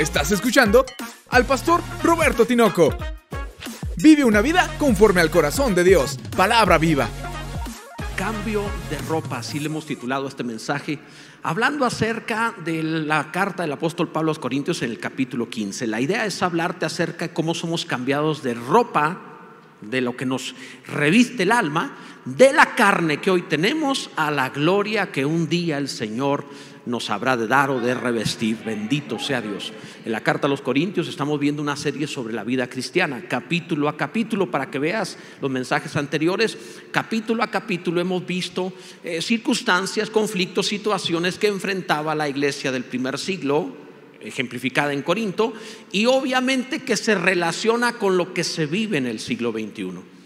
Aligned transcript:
Estás 0.00 0.32
escuchando 0.32 0.86
al 1.28 1.44
pastor 1.44 1.82
Roberto 2.02 2.46
Tinoco. 2.46 2.96
Vive 3.98 4.24
una 4.24 4.40
vida 4.40 4.66
conforme 4.78 5.20
al 5.20 5.30
corazón 5.30 5.74
de 5.74 5.84
Dios. 5.84 6.18
Palabra 6.34 6.78
viva. 6.78 7.06
Cambio 8.16 8.62
de 8.88 8.96
ropa, 9.06 9.40
así 9.40 9.60
le 9.60 9.66
hemos 9.66 9.84
titulado 9.84 10.26
este 10.26 10.42
mensaje, 10.42 10.98
hablando 11.42 11.84
acerca 11.84 12.54
de 12.64 12.82
la 12.82 13.30
carta 13.30 13.62
del 13.62 13.72
apóstol 13.72 14.08
Pablo 14.08 14.30
a 14.30 14.32
los 14.32 14.38
Corintios 14.38 14.80
en 14.80 14.90
el 14.90 14.98
capítulo 14.98 15.50
15. 15.50 15.86
La 15.86 16.00
idea 16.00 16.24
es 16.24 16.42
hablarte 16.42 16.86
acerca 16.86 17.28
de 17.28 17.34
cómo 17.34 17.52
somos 17.52 17.84
cambiados 17.84 18.42
de 18.42 18.54
ropa, 18.54 19.20
de 19.82 20.00
lo 20.00 20.16
que 20.16 20.24
nos 20.24 20.54
reviste 20.86 21.42
el 21.42 21.52
alma, 21.52 21.94
de 22.24 22.54
la 22.54 22.74
carne 22.74 23.20
que 23.20 23.30
hoy 23.30 23.42
tenemos 23.42 24.08
a 24.16 24.30
la 24.30 24.48
gloria 24.48 25.12
que 25.12 25.26
un 25.26 25.46
día 25.46 25.76
el 25.76 25.90
Señor 25.90 26.46
nos 26.86 27.10
habrá 27.10 27.36
de 27.36 27.46
dar 27.46 27.70
o 27.70 27.80
de 27.80 27.94
revestir. 27.94 28.58
Bendito 28.64 29.18
sea 29.18 29.40
Dios. 29.40 29.72
En 30.04 30.12
la 30.12 30.22
carta 30.22 30.46
a 30.46 30.50
los 30.50 30.60
Corintios 30.60 31.08
estamos 31.08 31.38
viendo 31.38 31.62
una 31.62 31.76
serie 31.76 32.06
sobre 32.06 32.34
la 32.34 32.44
vida 32.44 32.68
cristiana, 32.68 33.24
capítulo 33.28 33.88
a 33.88 33.96
capítulo, 33.96 34.50
para 34.50 34.70
que 34.70 34.78
veas 34.78 35.18
los 35.40 35.50
mensajes 35.50 35.96
anteriores. 35.96 36.56
Capítulo 36.90 37.42
a 37.42 37.50
capítulo 37.50 38.00
hemos 38.00 38.26
visto 38.26 38.72
eh, 39.04 39.20
circunstancias, 39.22 40.10
conflictos, 40.10 40.66
situaciones 40.66 41.38
que 41.38 41.48
enfrentaba 41.48 42.14
la 42.14 42.28
iglesia 42.28 42.72
del 42.72 42.84
primer 42.84 43.18
siglo, 43.18 43.76
ejemplificada 44.20 44.92
en 44.92 45.02
Corinto, 45.02 45.52
y 45.92 46.06
obviamente 46.06 46.80
que 46.80 46.96
se 46.96 47.14
relaciona 47.14 47.94
con 47.94 48.16
lo 48.16 48.34
que 48.34 48.44
se 48.44 48.66
vive 48.66 48.98
en 48.98 49.06
el 49.06 49.20
siglo 49.20 49.52
XXI. 49.52 50.19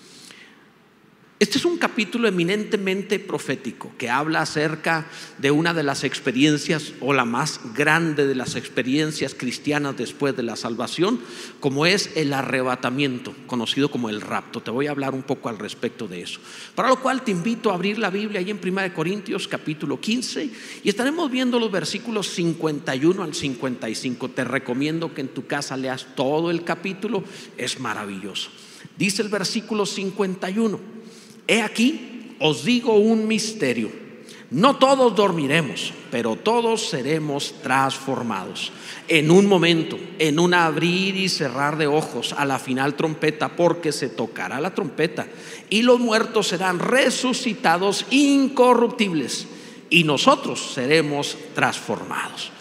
Este 1.41 1.59
es 1.59 1.65
un 1.65 1.79
capítulo 1.79 2.29
eminentemente 2.29 3.19
profético 3.19 3.91
que 3.99 4.09
habla 4.09 4.43
acerca 4.43 5.09
de 5.39 5.51
una 5.51 5.75
de 5.75 5.83
las 5.83 6.05
experiencias 6.05 6.93
o 7.01 7.13
la 7.13 7.25
más 7.25 7.61
grande 7.75 8.25
de 8.25 8.37
las 8.37 8.55
experiencias 8.55 9.35
cristianas 9.35 9.97
después 9.97 10.37
de 10.37 10.45
la 10.45 10.55
salvación, 10.55 11.19
como 11.59 11.87
es 11.87 12.13
el 12.15 12.33
arrebatamiento, 12.33 13.35
conocido 13.49 13.91
como 13.91 14.11
el 14.11 14.21
rapto. 14.21 14.61
Te 14.61 14.71
voy 14.71 14.87
a 14.87 14.93
hablar 14.93 15.13
un 15.13 15.25
poco 15.25 15.49
al 15.49 15.59
respecto 15.59 16.07
de 16.07 16.23
eso. 16.23 16.39
Para 16.77 16.89
lo 16.89 17.01
cual 17.01 17.25
te 17.25 17.33
invito 17.33 17.73
a 17.73 17.75
abrir 17.75 17.99
la 17.99 18.11
Biblia 18.11 18.39
ahí 18.39 18.51
en 18.51 18.61
1 18.63 18.95
Corintios 18.95 19.49
capítulo 19.49 20.01
15 20.01 20.51
y 20.85 20.89
estaremos 20.89 21.29
viendo 21.33 21.59
los 21.59 21.73
versículos 21.73 22.29
51 22.29 23.25
al 23.25 23.35
55. 23.35 24.31
Te 24.31 24.45
recomiendo 24.45 25.13
que 25.13 25.23
en 25.23 25.35
tu 25.35 25.49
casa 25.49 25.77
leas 25.77 26.07
todo 26.15 26.53
el 26.53 26.63
capítulo, 26.63 27.25
es 27.59 27.81
maravilloso. 27.81 28.51
Dice 28.97 29.23
el 29.23 29.31
versículo 29.31 29.85
51. 29.85 30.94
He 31.47 31.61
aquí, 31.61 32.37
os 32.39 32.65
digo 32.65 32.95
un 32.95 33.29
misterio. 33.29 34.05
No 34.51 34.77
todos 34.77 35.17
dormiremos, 35.17 35.93
pero 36.11 36.37
todos 36.37 36.89
seremos 36.89 37.55
transformados. 37.63 38.73
En 39.09 39.31
un 39.31 39.47
momento, 39.47 39.99
en 40.19 40.39
un 40.39 40.55
abrir 40.55 41.17
y 41.17 41.29
cerrar 41.29 41.77
de 41.77 41.89
ojos, 41.89 42.33
a 42.33 42.45
la 42.45 42.59
final 42.59 42.95
trompeta, 42.95 43.57
porque 43.57 43.91
se 43.91 44.09
tocará 44.09 44.61
la 44.61 44.75
trompeta, 44.75 45.27
y 45.69 45.83
los 45.83 45.99
muertos 45.99 46.49
serán 46.49 46.79
resucitados 46.79 48.07
incorruptibles, 48.11 49.49
y 49.91 50.05
nosotros 50.05 50.73
seremos 50.73 51.37
transformados. 51.55 52.54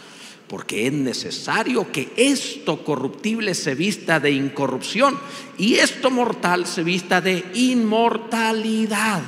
Porque 0.54 0.86
es 0.86 0.94
necesario 0.94 1.92
que 1.92 2.14
esto 2.16 2.84
corruptible 2.84 3.56
se 3.56 3.74
vista 3.74 4.20
de 4.20 4.30
incorrupción 4.30 5.18
y 5.58 5.78
esto 5.78 6.12
mortal 6.12 6.68
se 6.68 6.84
vista 6.84 7.22
de 7.22 7.44
inmortalidad. 7.56 9.24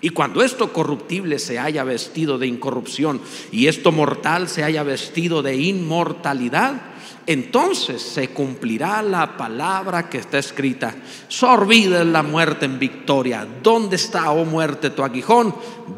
Y 0.00 0.08
cuando 0.08 0.42
esto 0.42 0.72
corruptible 0.72 1.38
se 1.38 1.60
haya 1.60 1.84
vestido 1.84 2.36
de 2.36 2.48
incorrupción 2.48 3.20
y 3.52 3.68
esto 3.68 3.92
mortal 3.92 4.48
se 4.48 4.64
haya 4.64 4.82
vestido 4.82 5.40
de 5.40 5.54
inmortalidad, 5.54 6.82
entonces 7.28 8.02
se 8.02 8.30
cumplirá 8.30 9.02
la 9.02 9.36
palabra 9.36 10.08
que 10.10 10.18
está 10.18 10.40
escrita. 10.40 10.96
Sorbida 11.28 12.02
la 12.02 12.24
muerte 12.24 12.66
en 12.66 12.80
victoria. 12.80 13.46
¿Dónde 13.62 13.94
está, 13.94 14.32
oh 14.32 14.44
muerte, 14.44 14.90
tu 14.90 15.04
aguijón? 15.04 15.54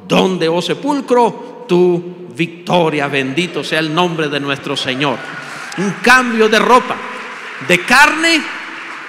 ¿Dónde, 0.06 0.46
oh 0.46 0.60
sepulcro, 0.60 1.64
tu 1.66 2.27
victoria? 2.38 3.08
Bendito 3.08 3.64
sea 3.64 3.80
el 3.80 3.92
nombre 3.92 4.28
de 4.28 4.40
nuestro 4.40 4.76
Señor. 4.76 5.18
Un 5.78 5.90
cambio 6.02 6.48
de 6.48 6.58
ropa, 6.58 6.96
de 7.66 7.84
carne 7.84 8.40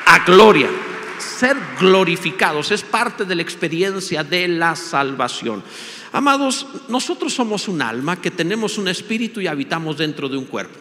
a 0.06 0.20
gloria. 0.26 0.70
Ser 1.20 1.56
glorificados 1.80 2.72
es 2.72 2.82
parte 2.82 3.24
de 3.24 3.36
la 3.36 3.42
experiencia 3.42 4.24
de 4.24 4.48
la 4.48 4.76
salvación. 4.76 5.64
Amados, 6.12 6.66
nosotros 6.88 7.34
somos 7.34 7.68
un 7.68 7.82
alma 7.82 8.20
que 8.20 8.32
tenemos 8.32 8.78
un 8.78 8.88
espíritu 8.88 9.40
y 9.40 9.48
habitamos 9.48 9.98
dentro 9.98 10.28
de 10.28 10.38
un 10.38 10.46
cuerpo. 10.46 10.78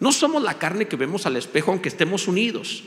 No 0.00 0.12
somos 0.12 0.42
la 0.42 0.54
carne 0.54 0.86
que 0.86 0.96
vemos 0.96 1.26
al 1.26 1.36
espejo 1.36 1.72
aunque 1.72 1.88
estemos 1.88 2.28
unidos. 2.28 2.84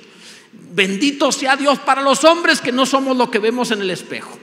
Bendito 0.74 1.32
sea 1.32 1.58
Dios 1.58 1.80
para 1.80 2.02
los 2.02 2.24
hombres 2.24 2.62
que 2.62 2.72
no 2.72 2.86
somos 2.86 3.16
lo 3.18 3.30
que 3.30 3.40
vemos 3.40 3.72
en 3.72 3.82
el 3.82 3.92
espejo. 3.92 4.38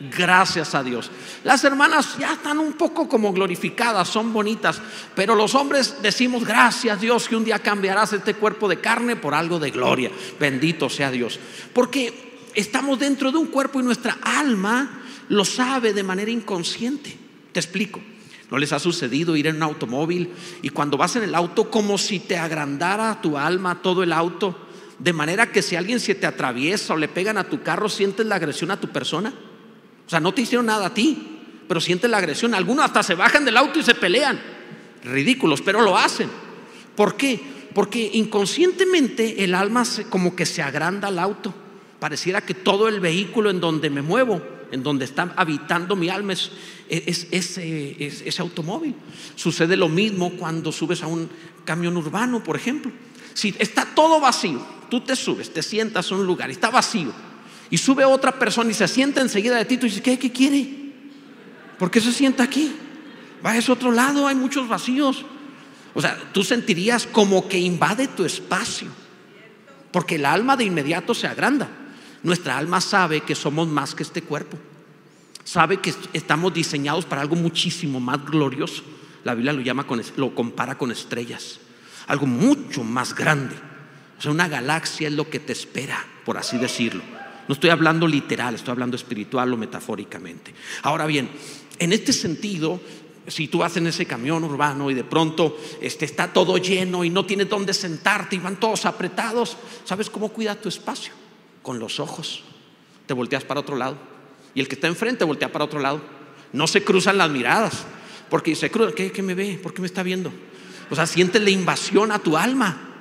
Gracias 0.00 0.74
a 0.74 0.82
Dios. 0.82 1.10
Las 1.44 1.62
hermanas 1.62 2.18
ya 2.18 2.32
están 2.32 2.58
un 2.58 2.72
poco 2.72 3.08
como 3.08 3.32
glorificadas, 3.32 4.08
son 4.08 4.32
bonitas, 4.32 4.80
pero 5.14 5.36
los 5.36 5.54
hombres 5.54 5.96
decimos 6.02 6.44
gracias 6.44 7.00
Dios 7.00 7.28
que 7.28 7.36
un 7.36 7.44
día 7.44 7.60
cambiarás 7.60 8.12
este 8.12 8.34
cuerpo 8.34 8.68
de 8.68 8.80
carne 8.80 9.16
por 9.16 9.34
algo 9.34 9.58
de 9.60 9.70
gloria. 9.70 10.10
Bendito 10.40 10.90
sea 10.90 11.10
Dios. 11.10 11.38
Porque 11.72 12.48
estamos 12.54 12.98
dentro 12.98 13.30
de 13.30 13.38
un 13.38 13.46
cuerpo 13.46 13.80
y 13.80 13.84
nuestra 13.84 14.18
alma 14.22 15.02
lo 15.28 15.44
sabe 15.44 15.92
de 15.92 16.02
manera 16.02 16.30
inconsciente. 16.30 17.16
Te 17.52 17.60
explico. 17.60 18.00
¿No 18.50 18.58
les 18.58 18.72
ha 18.72 18.78
sucedido 18.78 19.36
ir 19.36 19.46
en 19.46 19.56
un 19.56 19.62
automóvil 19.62 20.32
y 20.60 20.68
cuando 20.68 20.96
vas 20.96 21.16
en 21.16 21.22
el 21.22 21.34
auto 21.34 21.70
como 21.70 21.98
si 21.98 22.20
te 22.20 22.36
agrandara 22.36 23.20
tu 23.20 23.38
alma 23.38 23.80
todo 23.80 24.02
el 24.02 24.12
auto? 24.12 24.56
De 24.98 25.12
manera 25.12 25.50
que 25.50 25.62
si 25.62 25.76
alguien 25.76 25.98
se 25.98 26.14
te 26.14 26.26
atraviesa 26.26 26.94
o 26.94 26.96
le 26.96 27.08
pegan 27.08 27.38
a 27.38 27.48
tu 27.48 27.62
carro, 27.62 27.88
sientes 27.88 28.26
la 28.26 28.36
agresión 28.36 28.70
a 28.70 28.78
tu 28.78 28.88
persona. 28.88 29.32
O 30.06 30.10
sea, 30.10 30.20
no 30.20 30.32
te 30.32 30.42
hicieron 30.42 30.66
nada 30.66 30.86
a 30.86 30.94
ti, 30.94 31.34
pero 31.66 31.80
sientes 31.80 32.10
la 32.10 32.18
agresión. 32.18 32.54
Algunos 32.54 32.84
hasta 32.84 33.02
se 33.02 33.14
bajan 33.14 33.44
del 33.44 33.56
auto 33.56 33.78
y 33.78 33.82
se 33.82 33.94
pelean. 33.94 34.40
Ridículos, 35.02 35.62
pero 35.62 35.82
lo 35.82 35.96
hacen. 35.96 36.28
¿Por 36.94 37.16
qué? 37.16 37.40
Porque 37.74 38.10
inconscientemente 38.14 39.44
el 39.44 39.54
alma 39.54 39.84
como 40.10 40.36
que 40.36 40.46
se 40.46 40.62
agranda 40.62 41.08
al 41.08 41.18
auto. 41.18 41.54
Pareciera 41.98 42.42
que 42.42 42.54
todo 42.54 42.88
el 42.88 43.00
vehículo 43.00 43.50
en 43.50 43.60
donde 43.60 43.90
me 43.90 44.02
muevo, 44.02 44.42
en 44.70 44.82
donde 44.82 45.06
está 45.06 45.32
habitando 45.36 45.96
mi 45.96 46.08
alma, 46.08 46.34
es, 46.34 46.50
ese 46.88 48.42
automóvil. 48.42 48.94
Sucede 49.34 49.76
lo 49.76 49.88
mismo 49.88 50.32
cuando 50.32 50.70
subes 50.70 51.02
a 51.02 51.06
un 51.06 51.28
camión 51.64 51.96
urbano, 51.96 52.44
por 52.44 52.56
ejemplo. 52.56 52.92
Si 53.32 53.54
está 53.58 53.86
todo 53.94 54.20
vacío, 54.20 54.64
tú 54.90 55.00
te 55.00 55.16
subes, 55.16 55.52
te 55.52 55.62
sientas 55.62 56.12
a 56.12 56.14
un 56.14 56.26
lugar 56.26 56.50
y 56.50 56.52
está 56.52 56.70
vacío 56.70 57.12
y 57.70 57.78
sube 57.78 58.04
otra 58.04 58.38
persona 58.38 58.70
y 58.70 58.74
se 58.74 58.88
sienta 58.88 59.20
enseguida 59.20 59.56
de 59.56 59.64
ti, 59.64 59.76
tú 59.76 59.86
dices, 59.86 60.02
¿qué, 60.02 60.18
qué 60.18 60.30
quiere? 60.30 60.84
¿Por 61.78 61.90
qué 61.90 62.00
se 62.00 62.12
sienta 62.12 62.42
aquí? 62.42 62.74
Va 63.44 63.52
a 63.52 63.56
ese 63.56 63.72
otro 63.72 63.92
lado, 63.92 64.26
hay 64.26 64.34
muchos 64.34 64.68
vacíos. 64.68 65.24
O 65.94 66.00
sea, 66.00 66.18
tú 66.32 66.42
sentirías 66.42 67.06
como 67.06 67.48
que 67.48 67.58
invade 67.58 68.08
tu 68.08 68.24
espacio, 68.24 68.88
porque 69.92 70.16
el 70.16 70.26
alma 70.26 70.56
de 70.56 70.64
inmediato 70.64 71.14
se 71.14 71.26
agranda. 71.26 71.68
Nuestra 72.22 72.56
alma 72.56 72.80
sabe 72.80 73.20
que 73.20 73.34
somos 73.34 73.68
más 73.68 73.94
que 73.94 74.02
este 74.02 74.22
cuerpo, 74.22 74.58
sabe 75.44 75.78
que 75.78 75.94
estamos 76.12 76.54
diseñados 76.54 77.04
para 77.04 77.20
algo 77.20 77.36
muchísimo 77.36 78.00
más 78.00 78.24
glorioso. 78.24 78.82
La 79.24 79.34
Biblia 79.34 79.52
lo 79.52 79.60
llama 79.60 79.86
con, 79.86 80.02
lo 80.16 80.34
compara 80.34 80.76
con 80.76 80.90
estrellas, 80.90 81.60
algo 82.06 82.26
mucho 82.26 82.82
más 82.82 83.14
grande. 83.14 83.54
O 84.18 84.22
sea, 84.22 84.30
una 84.30 84.48
galaxia 84.48 85.08
es 85.08 85.14
lo 85.14 85.28
que 85.28 85.38
te 85.38 85.52
espera, 85.52 86.04
por 86.24 86.38
así 86.38 86.56
decirlo. 86.56 87.02
No 87.48 87.54
estoy 87.54 87.70
hablando 87.70 88.06
literal, 88.06 88.54
estoy 88.54 88.72
hablando 88.72 88.96
espiritual 88.96 89.52
o 89.52 89.56
metafóricamente. 89.56 90.54
Ahora 90.82 91.06
bien, 91.06 91.28
en 91.78 91.92
este 91.92 92.12
sentido, 92.12 92.80
si 93.26 93.48
tú 93.48 93.58
vas 93.58 93.76
en 93.76 93.86
ese 93.86 94.06
camión 94.06 94.44
urbano 94.44 94.90
y 94.90 94.94
de 94.94 95.04
pronto 95.04 95.56
este, 95.80 96.04
está 96.04 96.32
todo 96.32 96.58
lleno 96.58 97.04
y 97.04 97.10
no 97.10 97.26
tienes 97.26 97.48
dónde 97.48 97.74
sentarte 97.74 98.36
y 98.36 98.38
van 98.38 98.56
todos 98.56 98.86
apretados, 98.86 99.56
¿sabes 99.84 100.10
cómo 100.10 100.30
cuida 100.30 100.54
tu 100.54 100.68
espacio? 100.68 101.12
Con 101.62 101.78
los 101.78 102.00
ojos. 102.00 102.44
Te 103.06 103.14
volteas 103.14 103.44
para 103.44 103.60
otro 103.60 103.76
lado. 103.76 103.96
Y 104.54 104.60
el 104.60 104.68
que 104.68 104.76
está 104.76 104.86
enfrente 104.86 105.24
voltea 105.24 105.52
para 105.52 105.64
otro 105.64 105.80
lado. 105.80 106.00
No 106.52 106.66
se 106.66 106.84
cruzan 106.84 107.18
las 107.18 107.30
miradas. 107.30 107.84
Porque 108.30 108.54
se 108.54 108.70
cruza, 108.70 108.92
¿qué, 108.94 109.12
¿qué 109.12 109.22
me 109.22 109.34
ve? 109.34 109.58
¿Por 109.62 109.74
qué 109.74 109.80
me 109.80 109.86
está 109.86 110.02
viendo? 110.02 110.32
O 110.90 110.94
sea, 110.94 111.06
sientes 111.06 111.42
la 111.42 111.50
invasión 111.50 112.12
a 112.12 112.18
tu 112.18 112.36
alma 112.36 112.93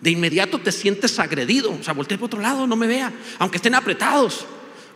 de 0.00 0.10
inmediato 0.10 0.60
te 0.60 0.72
sientes 0.72 1.18
agredido. 1.18 1.72
O 1.72 1.82
sea, 1.82 1.94
voltea 1.94 2.18
por 2.18 2.26
otro 2.26 2.40
lado, 2.40 2.66
no 2.66 2.76
me 2.76 2.86
vea, 2.86 3.12
aunque 3.38 3.56
estén 3.56 3.74
apretados. 3.74 4.46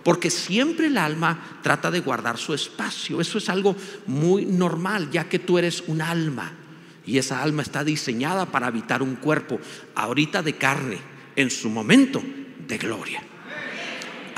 Porque 0.05 0.31
siempre 0.31 0.87
el 0.87 0.97
alma 0.97 1.61
trata 1.62 1.91
de 1.91 2.00
guardar 2.00 2.39
su 2.39 2.55
espacio. 2.55 3.21
Eso 3.21 3.39
es 3.39 3.49
algo 3.49 3.77
muy 4.06 4.47
normal, 4.47 5.11
ya 5.11 5.29
que 5.29 5.39
tú 5.39 5.59
eres 5.59 5.85
un 5.87 6.00
alma. 6.00 6.53
Y 7.05 7.19
esa 7.19 7.43
alma 7.43 7.62
está 7.62 7.85
diseñada 7.85 8.47
para 8.47 8.67
habitar 8.67 9.03
un 9.03 9.17
cuerpo, 9.17 9.61
ahorita 9.95 10.43
de 10.43 10.56
carne, 10.56 10.99
en 11.37 11.50
su 11.50 11.69
momento 11.69 12.23
de 12.67 12.79
gloria. 12.79 13.23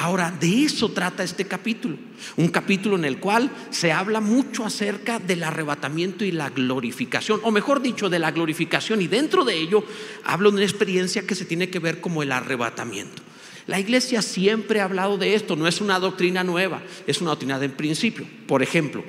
Ahora, 0.01 0.31
de 0.31 0.65
eso 0.65 0.93
trata 0.93 1.23
este 1.23 1.45
capítulo. 1.45 1.99
Un 2.39 2.49
capítulo 2.49 2.97
en 2.97 3.05
el 3.05 3.19
cual 3.19 3.51
se 3.69 3.93
habla 3.93 4.23
mucho 4.23 4.65
acerca 4.65 5.19
del 5.19 5.43
arrebatamiento 5.43 6.25
y 6.25 6.33
la 6.33 6.49
glorificación, 6.49 7.39
o 7.43 7.51
mejor 7.51 7.83
dicho, 7.83 8.09
de 8.09 8.19
la 8.19 8.31
glorificación. 8.31 9.03
Y 9.03 9.09
dentro 9.09 9.45
de 9.45 9.61
ello 9.61 9.85
habla 10.25 10.49
de 10.49 10.55
una 10.57 10.65
experiencia 10.65 11.27
que 11.27 11.35
se 11.35 11.45
tiene 11.45 11.69
que 11.69 11.81
ver 11.81 12.01
como 12.01 12.23
el 12.23 12.33
arrebatamiento. 12.33 13.21
La 13.67 13.79
iglesia 13.79 14.23
siempre 14.23 14.81
ha 14.81 14.85
hablado 14.85 15.19
de 15.19 15.35
esto, 15.35 15.55
no 15.55 15.69
es 15.69 15.83
una 15.83 15.99
doctrina 15.99 16.43
nueva, 16.45 16.81
es 17.07 17.21
una 17.21 17.33
doctrina 17.33 17.59
del 17.59 17.73
principio. 17.73 18.27
Por 18.47 18.63
ejemplo, 18.63 19.05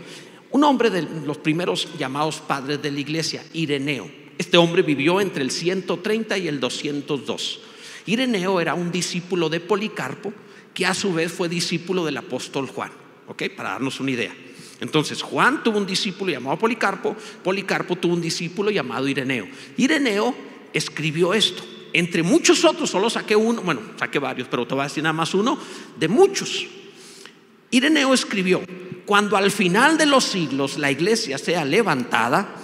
un 0.50 0.66
hombre 0.66 0.90
de 0.90 1.04
los 1.26 1.38
primeros 1.38 1.88
llamados 1.98 2.42
padres 2.42 2.82
de 2.82 2.92
la 2.92 3.00
iglesia, 3.00 3.46
Ireneo. 3.54 4.12
Este 4.38 4.58
hombre 4.58 4.82
vivió 4.82 5.22
entre 5.22 5.42
el 5.42 5.52
130 5.52 6.38
y 6.38 6.50
el 6.50 6.60
202. 6.60 7.62
Ireneo 8.08 8.60
era 8.60 8.74
un 8.74 8.92
discípulo 8.92 9.48
de 9.48 9.62
Policarpo, 9.62 10.34
que 10.74 10.86
a 10.86 10.94
su 10.94 11.14
vez 11.14 11.32
fue 11.32 11.50
discípulo 11.50 12.06
del 12.06 12.18
apóstol 12.18 12.68
Juan. 12.68 12.92
¿Ok? 13.28 13.44
Para 13.56 13.72
darnos 13.72 14.00
una 14.00 14.12
idea. 14.12 14.34
Entonces, 14.82 15.22
Juan 15.22 15.64
tuvo 15.64 15.78
un 15.78 15.86
discípulo 15.86 16.32
llamado 16.32 16.58
Policarpo, 16.58 17.16
Policarpo 17.44 17.96
tuvo 17.96 18.16
un 18.16 18.22
discípulo 18.22 18.72
llamado 18.72 19.08
Ireneo. 19.08 19.48
Ireneo 19.78 20.36
escribió 20.74 21.34
esto. 21.34 21.64
Entre 21.94 22.24
muchos 22.24 22.66
otros, 22.66 22.90
solo 22.90 23.10
saqué 23.10 23.36
uno, 23.36 23.62
bueno, 23.62 23.82
saqué 23.98 24.18
varios, 24.18 24.48
pero 24.48 24.66
te 24.66 24.74
voy 24.74 24.82
a 24.82 24.88
decir 24.88 25.04
nada 25.04 25.14
más 25.14 25.34
uno, 25.34 25.58
de 26.00 26.08
muchos. 26.08 26.66
Ireneo 27.70 28.14
escribió, 28.14 28.62
cuando 29.06 29.38
al 29.38 29.52
final 29.52 29.98
de 29.98 30.06
los 30.08 30.24
siglos 30.24 30.78
la 30.78 30.90
iglesia 30.90 31.38
sea 31.38 31.64
levantada, 31.64 32.56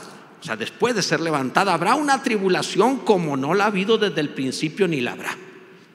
o 0.41 0.43
sea, 0.43 0.55
después 0.55 0.95
de 0.95 1.03
ser 1.03 1.19
levantada, 1.19 1.73
habrá 1.73 1.95
una 1.95 2.23
tribulación 2.23 2.97
como 2.99 3.37
no 3.37 3.53
la 3.53 3.65
ha 3.65 3.67
habido 3.67 3.97
desde 3.97 4.21
el 4.21 4.29
principio 4.29 4.87
ni 4.87 5.01
la 5.01 5.11
habrá. 5.11 5.37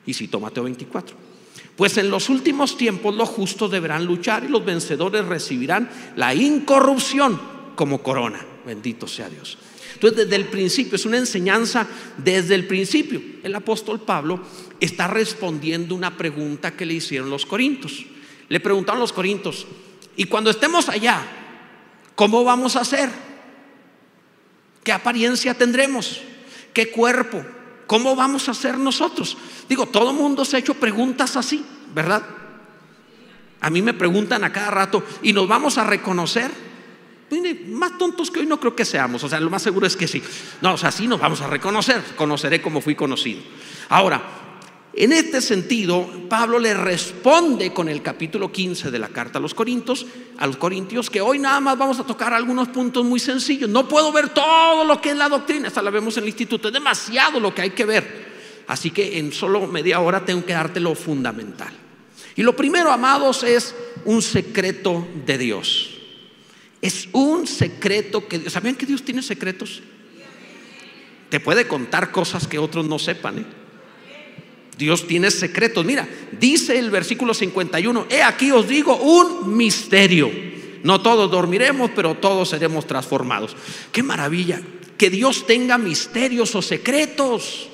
Y 0.06 0.14
citó 0.14 0.40
Mateo 0.40 0.64
24. 0.64 1.31
Pues 1.76 1.96
en 1.96 2.10
los 2.10 2.28
últimos 2.28 2.76
tiempos 2.76 3.14
los 3.14 3.28
justos 3.28 3.70
deberán 3.70 4.04
luchar 4.04 4.44
y 4.44 4.48
los 4.48 4.64
vencedores 4.64 5.24
recibirán 5.24 5.88
la 6.16 6.34
incorrupción 6.34 7.40
como 7.74 8.02
corona. 8.02 8.44
Bendito 8.66 9.06
sea 9.06 9.28
Dios. 9.28 9.58
Entonces, 9.94 10.24
desde 10.24 10.36
el 10.36 10.46
principio, 10.46 10.96
es 10.96 11.06
una 11.06 11.18
enseñanza 11.18 11.86
desde 12.16 12.54
el 12.54 12.66
principio. 12.66 13.22
El 13.42 13.54
apóstol 13.54 14.00
Pablo 14.00 14.40
está 14.80 15.06
respondiendo 15.06 15.94
una 15.94 16.16
pregunta 16.16 16.72
que 16.72 16.86
le 16.86 16.94
hicieron 16.94 17.30
los 17.30 17.46
corintios. 17.46 18.04
Le 18.48 18.60
preguntaron 18.60 19.00
los 19.00 19.12
corintios, 19.12 19.66
y 20.16 20.24
cuando 20.24 20.50
estemos 20.50 20.88
allá, 20.88 21.24
¿cómo 22.14 22.44
vamos 22.44 22.76
a 22.76 22.80
hacer? 22.80 23.08
¿Qué 24.84 24.92
apariencia 24.92 25.54
tendremos? 25.54 26.20
¿Qué 26.74 26.90
cuerpo? 26.90 27.44
¿Cómo 27.86 28.16
vamos 28.16 28.48
a 28.48 28.54
ser 28.54 28.78
nosotros? 28.78 29.36
Digo, 29.68 29.86
todo 29.86 30.12
mundo 30.12 30.44
se 30.44 30.56
ha 30.56 30.60
hecho 30.60 30.74
preguntas 30.74 31.36
así, 31.36 31.64
¿verdad? 31.94 32.22
A 33.60 33.70
mí 33.70 33.82
me 33.82 33.94
preguntan 33.94 34.44
a 34.44 34.52
cada 34.52 34.70
rato, 34.70 35.04
¿y 35.22 35.32
nos 35.32 35.46
vamos 35.46 35.78
a 35.78 35.84
reconocer? 35.84 36.72
más 37.68 37.96
tontos 37.96 38.30
que 38.30 38.40
hoy 38.40 38.46
no 38.46 38.60
creo 38.60 38.76
que 38.76 38.84
seamos, 38.84 39.24
o 39.24 39.28
sea, 39.28 39.40
lo 39.40 39.48
más 39.48 39.62
seguro 39.62 39.86
es 39.86 39.96
que 39.96 40.06
sí. 40.06 40.22
No, 40.60 40.74
o 40.74 40.76
sea, 40.76 40.92
sí 40.92 41.06
nos 41.06 41.20
vamos 41.20 41.40
a 41.40 41.46
reconocer, 41.46 42.02
conoceré 42.16 42.60
como 42.60 42.80
fui 42.80 42.94
conocido. 42.94 43.40
Ahora, 43.88 44.22
en 44.94 45.12
este 45.12 45.40
sentido, 45.40 46.06
Pablo 46.28 46.58
le 46.58 46.74
responde 46.74 47.72
con 47.72 47.88
el 47.88 48.02
capítulo 48.02 48.52
15 48.52 48.90
de 48.90 48.98
la 48.98 49.08
carta 49.08 49.38
a 49.38 49.42
los 49.42 49.54
Corintios, 49.54 50.04
a 50.36 50.46
los 50.46 50.58
Corintios, 50.58 51.08
que 51.08 51.22
hoy 51.22 51.38
nada 51.38 51.60
más 51.60 51.78
vamos 51.78 51.98
a 51.98 52.04
tocar 52.04 52.34
algunos 52.34 52.68
puntos 52.68 53.02
muy 53.02 53.18
sencillos. 53.18 53.70
No 53.70 53.88
puedo 53.88 54.12
ver 54.12 54.28
todo 54.28 54.84
lo 54.84 55.00
que 55.00 55.10
es 55.10 55.16
la 55.16 55.30
doctrina, 55.30 55.68
hasta 55.68 55.80
la 55.80 55.90
vemos 55.90 56.18
en 56.18 56.24
el 56.24 56.28
instituto, 56.28 56.68
es 56.68 56.74
demasiado 56.74 57.40
lo 57.40 57.54
que 57.54 57.62
hay 57.62 57.70
que 57.70 57.86
ver. 57.86 58.32
Así 58.66 58.90
que 58.90 59.18
en 59.18 59.32
solo 59.32 59.66
media 59.66 60.00
hora 60.00 60.26
tengo 60.26 60.44
que 60.44 60.52
darte 60.52 60.78
lo 60.78 60.94
fundamental. 60.94 61.72
Y 62.36 62.42
lo 62.42 62.54
primero, 62.54 62.92
amados, 62.92 63.44
es 63.44 63.74
un 64.04 64.20
secreto 64.20 65.06
de 65.24 65.38
Dios. 65.38 65.90
Es 66.82 67.08
un 67.12 67.46
secreto 67.46 68.28
que 68.28 68.50
¿Sabían 68.50 68.74
que 68.74 68.86
Dios 68.86 69.02
tiene 69.02 69.22
secretos? 69.22 69.80
Te 71.30 71.40
puede 71.40 71.66
contar 71.66 72.12
cosas 72.12 72.46
que 72.46 72.58
otros 72.58 72.86
no 72.86 72.98
sepan, 72.98 73.38
¿eh? 73.38 73.61
Dios 74.82 75.06
tiene 75.06 75.30
secretos. 75.30 75.84
Mira, 75.84 76.08
dice 76.32 76.76
el 76.76 76.90
versículo 76.90 77.34
51, 77.34 78.06
he 78.10 78.20
aquí 78.22 78.50
os 78.50 78.66
digo 78.66 78.96
un 78.96 79.56
misterio. 79.56 80.28
No 80.82 81.00
todos 81.00 81.30
dormiremos, 81.30 81.92
pero 81.94 82.16
todos 82.16 82.48
seremos 82.48 82.86
transformados. 82.86 83.56
Qué 83.92 84.02
maravilla 84.02 84.60
que 84.98 85.08
Dios 85.08 85.46
tenga 85.46 85.78
misterios 85.78 86.54
o 86.56 86.62
secretos. 86.62 87.68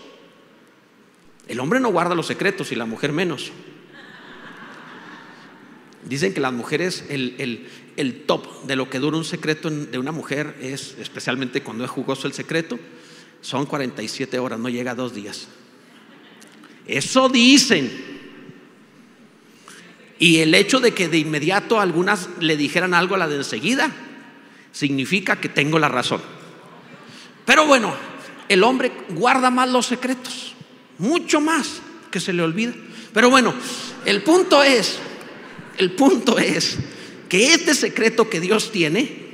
El 1.46 1.60
hombre 1.60 1.80
no 1.80 1.90
guarda 1.90 2.14
los 2.14 2.26
secretos 2.26 2.72
y 2.72 2.74
la 2.74 2.84
mujer 2.84 3.12
menos. 3.12 3.52
Dicen 6.04 6.34
que 6.34 6.40
las 6.40 6.52
mujeres, 6.52 7.06
el, 7.08 7.66
el 7.96 8.24
top 8.26 8.64
de 8.64 8.76
lo 8.76 8.90
que 8.90 8.98
dura 8.98 9.16
un 9.16 9.24
secreto 9.24 9.70
de 9.70 9.98
una 9.98 10.12
mujer 10.12 10.56
es, 10.60 10.94
especialmente 10.98 11.62
cuando 11.62 11.84
es 11.84 11.90
jugoso 11.90 12.26
el 12.26 12.34
secreto, 12.34 12.78
son 13.40 13.64
47 13.64 14.38
horas, 14.38 14.58
no 14.58 14.68
llega 14.68 14.90
a 14.90 14.94
dos 14.94 15.14
días. 15.14 15.48
Eso 16.88 17.28
dicen. 17.28 18.06
Y 20.18 20.38
el 20.38 20.54
hecho 20.54 20.80
de 20.80 20.92
que 20.92 21.08
de 21.08 21.18
inmediato 21.18 21.80
algunas 21.80 22.28
le 22.40 22.56
dijeran 22.56 22.94
algo 22.94 23.14
a 23.14 23.18
la 23.18 23.28
de 23.28 23.36
enseguida, 23.36 23.92
significa 24.72 25.36
que 25.36 25.48
tengo 25.48 25.78
la 25.78 25.88
razón. 25.88 26.20
Pero 27.44 27.66
bueno, 27.66 27.94
el 28.48 28.64
hombre 28.64 28.90
guarda 29.10 29.50
más 29.50 29.68
los 29.68 29.86
secretos, 29.86 30.54
mucho 30.98 31.40
más 31.40 31.80
que 32.10 32.18
se 32.18 32.32
le 32.32 32.42
olvida. 32.42 32.72
Pero 33.12 33.30
bueno, 33.30 33.54
el 34.04 34.22
punto 34.22 34.62
es, 34.62 34.98
el 35.76 35.92
punto 35.92 36.38
es 36.38 36.78
que 37.28 37.52
este 37.52 37.74
secreto 37.74 38.28
que 38.28 38.40
Dios 38.40 38.72
tiene 38.72 39.27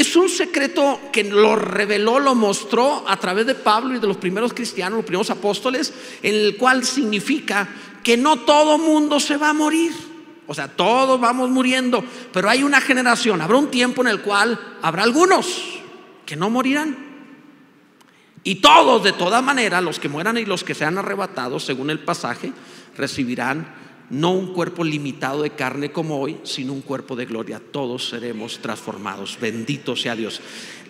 es 0.00 0.14
un 0.14 0.28
secreto 0.28 1.00
que 1.12 1.24
lo 1.24 1.56
reveló, 1.56 2.20
lo 2.20 2.36
mostró 2.36 3.02
a 3.08 3.16
través 3.16 3.46
de 3.46 3.56
Pablo 3.56 3.96
y 3.96 3.98
de 3.98 4.06
los 4.06 4.16
primeros 4.16 4.52
cristianos, 4.52 4.98
los 4.98 5.04
primeros 5.04 5.28
apóstoles, 5.30 5.92
en 6.22 6.36
el 6.36 6.56
cual 6.56 6.84
significa 6.84 7.68
que 8.04 8.16
no 8.16 8.38
todo 8.38 8.78
mundo 8.78 9.18
se 9.18 9.36
va 9.36 9.48
a 9.48 9.54
morir. 9.54 9.90
O 10.46 10.54
sea, 10.54 10.68
todos 10.68 11.20
vamos 11.20 11.50
muriendo, 11.50 12.04
pero 12.32 12.48
hay 12.48 12.62
una 12.62 12.80
generación, 12.80 13.40
habrá 13.40 13.56
un 13.56 13.72
tiempo 13.72 14.02
en 14.02 14.08
el 14.08 14.20
cual 14.20 14.76
habrá 14.82 15.02
algunos 15.02 15.80
que 16.24 16.36
no 16.36 16.48
morirán. 16.48 16.96
Y 18.44 18.56
todos, 18.56 19.02
de 19.02 19.12
toda 19.12 19.42
manera, 19.42 19.80
los 19.80 19.98
que 19.98 20.08
mueran 20.08 20.38
y 20.38 20.44
los 20.44 20.62
que 20.62 20.76
sean 20.76 20.96
arrebatados, 20.96 21.64
según 21.64 21.90
el 21.90 21.98
pasaje, 21.98 22.52
recibirán 22.96 23.66
no 24.10 24.32
un 24.32 24.52
cuerpo 24.52 24.84
limitado 24.84 25.42
de 25.42 25.50
carne 25.50 25.92
como 25.92 26.20
hoy, 26.20 26.38
sino 26.44 26.72
un 26.72 26.80
cuerpo 26.80 27.14
de 27.14 27.26
gloria. 27.26 27.60
Todos 27.60 28.08
seremos 28.08 28.58
transformados. 28.60 29.38
Bendito 29.40 29.96
sea 29.96 30.16
Dios. 30.16 30.40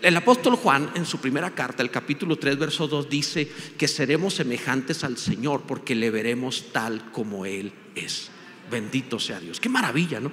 El 0.00 0.16
apóstol 0.16 0.54
Juan 0.54 0.90
en 0.94 1.04
su 1.04 1.18
primera 1.18 1.50
carta, 1.50 1.82
el 1.82 1.90
capítulo 1.90 2.36
3, 2.36 2.58
verso 2.58 2.86
2, 2.86 3.08
dice 3.08 3.50
que 3.76 3.88
seremos 3.88 4.34
semejantes 4.34 5.02
al 5.02 5.16
Señor 5.16 5.62
porque 5.66 5.94
le 5.96 6.10
veremos 6.10 6.66
tal 6.72 7.10
como 7.10 7.44
Él 7.44 7.72
es. 7.94 8.30
Bendito 8.70 9.18
sea 9.18 9.40
Dios. 9.40 9.58
Qué 9.58 9.68
maravilla, 9.68 10.20
¿no? 10.20 10.30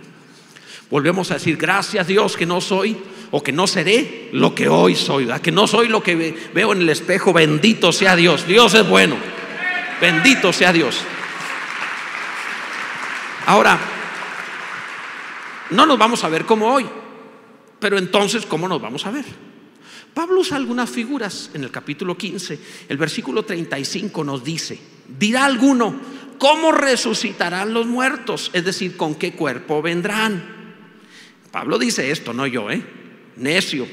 Volvemos 0.91 1.31
a 1.31 1.35
decir, 1.35 1.57
gracias 1.57 2.05
Dios 2.05 2.37
que 2.37 2.45
no 2.45 2.61
soy 2.61 2.95
o 3.31 3.41
que 3.41 3.51
no 3.51 3.65
seré 3.65 4.29
lo 4.33 4.53
que 4.53 4.67
hoy 4.69 4.93
soy, 4.95 5.27
que 5.41 5.51
no 5.51 5.65
soy 5.65 5.87
lo 5.87 6.03
que 6.03 6.35
veo 6.53 6.73
en 6.73 6.81
el 6.81 6.89
espejo. 6.89 7.33
Bendito 7.33 7.91
sea 7.91 8.15
Dios. 8.15 8.45
Dios 8.47 8.75
es 8.75 8.87
bueno. 8.87 9.15
Bendito 9.99 10.53
sea 10.53 10.71
Dios. 10.71 10.99
Ahora, 13.45 13.79
no 15.69 15.85
nos 15.85 15.97
vamos 15.97 16.23
a 16.23 16.29
ver 16.29 16.45
como 16.45 16.67
hoy, 16.67 16.85
pero 17.79 17.97
entonces, 17.97 18.45
¿cómo 18.45 18.67
nos 18.67 18.81
vamos 18.81 19.05
a 19.05 19.11
ver? 19.11 19.25
Pablo 20.13 20.39
usa 20.39 20.57
algunas 20.57 20.89
figuras 20.89 21.51
en 21.53 21.63
el 21.63 21.71
capítulo 21.71 22.17
15. 22.17 22.59
El 22.87 22.97
versículo 22.97 23.43
35 23.43 24.23
nos 24.23 24.43
dice, 24.43 24.79
dirá 25.07 25.45
alguno, 25.45 25.93
¿cómo 26.39 26.71
resucitarán 26.71 27.73
los 27.73 27.85
muertos? 27.85 28.49
Es 28.53 28.63
decir, 28.63 28.95
¿con 28.95 29.15
qué 29.15 29.33
cuerpo 29.33 29.81
vendrán? 29.81 30.55
Pablo 31.51 31.77
dice 31.77 32.11
esto, 32.11 32.33
no 32.33 32.47
yo, 32.47 32.71
¿eh? 32.71 32.81
Necio. 33.35 33.87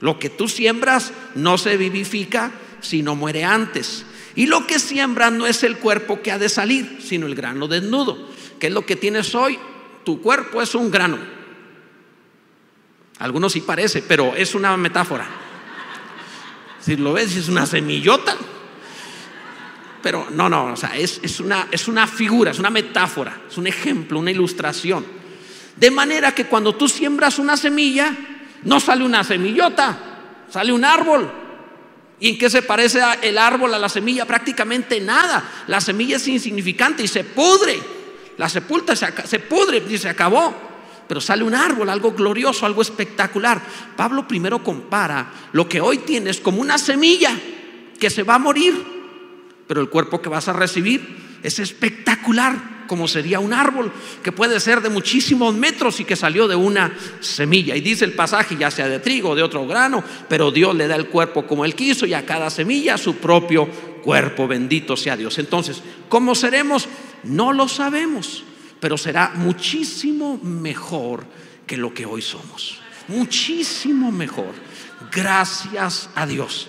Lo 0.00 0.18
que 0.18 0.30
tú 0.30 0.48
siembras 0.48 1.12
no 1.34 1.58
se 1.58 1.76
vivifica, 1.76 2.52
sino 2.80 3.14
muere 3.14 3.44
antes. 3.44 4.04
Y 4.38 4.46
lo 4.46 4.68
que 4.68 4.78
siembra 4.78 5.32
no 5.32 5.48
es 5.48 5.64
el 5.64 5.78
cuerpo 5.78 6.22
que 6.22 6.30
ha 6.30 6.38
de 6.38 6.48
salir, 6.48 6.98
sino 7.02 7.26
el 7.26 7.34
grano 7.34 7.66
desnudo. 7.66 8.28
que 8.60 8.68
es 8.68 8.72
lo 8.72 8.86
que 8.86 8.94
tienes 8.94 9.34
hoy? 9.34 9.58
Tu 10.04 10.22
cuerpo 10.22 10.62
es 10.62 10.76
un 10.76 10.92
grano. 10.92 11.18
Algunos 13.18 13.52
sí 13.52 13.62
parece, 13.62 14.00
pero 14.00 14.36
es 14.36 14.54
una 14.54 14.76
metáfora. 14.76 15.26
Si 16.78 16.96
lo 16.96 17.14
ves, 17.14 17.34
es 17.34 17.48
una 17.48 17.66
semillota. 17.66 18.36
Pero 20.04 20.28
no, 20.30 20.48
no, 20.48 20.66
o 20.66 20.76
sea, 20.76 20.96
es, 20.96 21.18
es, 21.20 21.40
una, 21.40 21.66
es 21.72 21.88
una 21.88 22.06
figura, 22.06 22.52
es 22.52 22.60
una 22.60 22.70
metáfora, 22.70 23.40
es 23.50 23.58
un 23.58 23.66
ejemplo, 23.66 24.20
una 24.20 24.30
ilustración. 24.30 25.04
De 25.74 25.90
manera 25.90 26.32
que 26.32 26.44
cuando 26.44 26.76
tú 26.76 26.88
siembras 26.88 27.40
una 27.40 27.56
semilla, 27.56 28.14
no 28.62 28.78
sale 28.78 29.04
una 29.04 29.24
semillota, 29.24 29.98
sale 30.48 30.72
un 30.72 30.84
árbol. 30.84 31.47
¿Y 32.20 32.30
en 32.30 32.38
qué 32.38 32.50
se 32.50 32.62
parece 32.62 33.00
el 33.22 33.38
árbol 33.38 33.74
a 33.74 33.78
la 33.78 33.88
semilla? 33.88 34.26
Prácticamente 34.26 35.00
nada. 35.00 35.64
La 35.68 35.80
semilla 35.80 36.16
es 36.16 36.26
insignificante 36.26 37.02
y 37.02 37.08
se 37.08 37.24
pudre. 37.24 37.78
La 38.36 38.48
sepulta 38.48 38.96
se, 38.96 39.06
se 39.24 39.38
pudre 39.38 39.82
y 39.88 39.98
se 39.98 40.08
acabó. 40.08 40.54
Pero 41.06 41.20
sale 41.20 41.42
un 41.42 41.54
árbol, 41.54 41.88
algo 41.88 42.12
glorioso, 42.12 42.66
algo 42.66 42.82
espectacular. 42.82 43.62
Pablo 43.96 44.26
primero 44.28 44.62
compara 44.62 45.32
lo 45.52 45.68
que 45.68 45.80
hoy 45.80 45.98
tienes 45.98 46.40
como 46.40 46.60
una 46.60 46.76
semilla 46.76 47.38
que 47.98 48.10
se 48.10 48.22
va 48.22 48.34
a 48.34 48.38
morir, 48.38 48.74
pero 49.66 49.80
el 49.80 49.88
cuerpo 49.88 50.20
que 50.20 50.28
vas 50.28 50.48
a 50.48 50.52
recibir 50.52 51.27
es 51.42 51.58
espectacular 51.58 52.78
como 52.88 53.06
sería 53.06 53.38
un 53.38 53.52
árbol 53.52 53.92
que 54.22 54.32
puede 54.32 54.58
ser 54.58 54.80
de 54.80 54.88
muchísimos 54.88 55.54
metros 55.54 56.00
y 56.00 56.04
que 56.04 56.16
salió 56.16 56.48
de 56.48 56.56
una 56.56 56.92
semilla. 57.20 57.76
Y 57.76 57.80
dice 57.80 58.04
el 58.04 58.14
pasaje, 58.14 58.56
ya 58.58 58.72
sea 58.72 58.88
de 58.88 58.98
trigo 58.98 59.30
o 59.30 59.34
de 59.36 59.44
otro 59.44 59.64
grano, 59.66 60.02
pero 60.28 60.50
Dios 60.50 60.74
le 60.74 60.88
da 60.88 60.96
el 60.96 61.06
cuerpo 61.06 61.46
como 61.46 61.64
él 61.64 61.76
quiso 61.76 62.06
y 62.06 62.14
a 62.14 62.26
cada 62.26 62.50
semilla 62.50 62.98
su 62.98 63.16
propio 63.16 63.66
cuerpo. 64.02 64.48
Bendito 64.48 64.96
sea 64.96 65.16
Dios. 65.16 65.38
Entonces, 65.38 65.82
¿cómo 66.08 66.34
seremos? 66.34 66.88
No 67.22 67.52
lo 67.52 67.68
sabemos, 67.68 68.42
pero 68.80 68.98
será 68.98 69.32
muchísimo 69.36 70.40
mejor 70.42 71.24
que 71.66 71.76
lo 71.76 71.94
que 71.94 72.06
hoy 72.06 72.22
somos. 72.22 72.80
Muchísimo 73.06 74.10
mejor. 74.10 74.54
Gracias 75.12 76.10
a 76.14 76.26
Dios. 76.26 76.68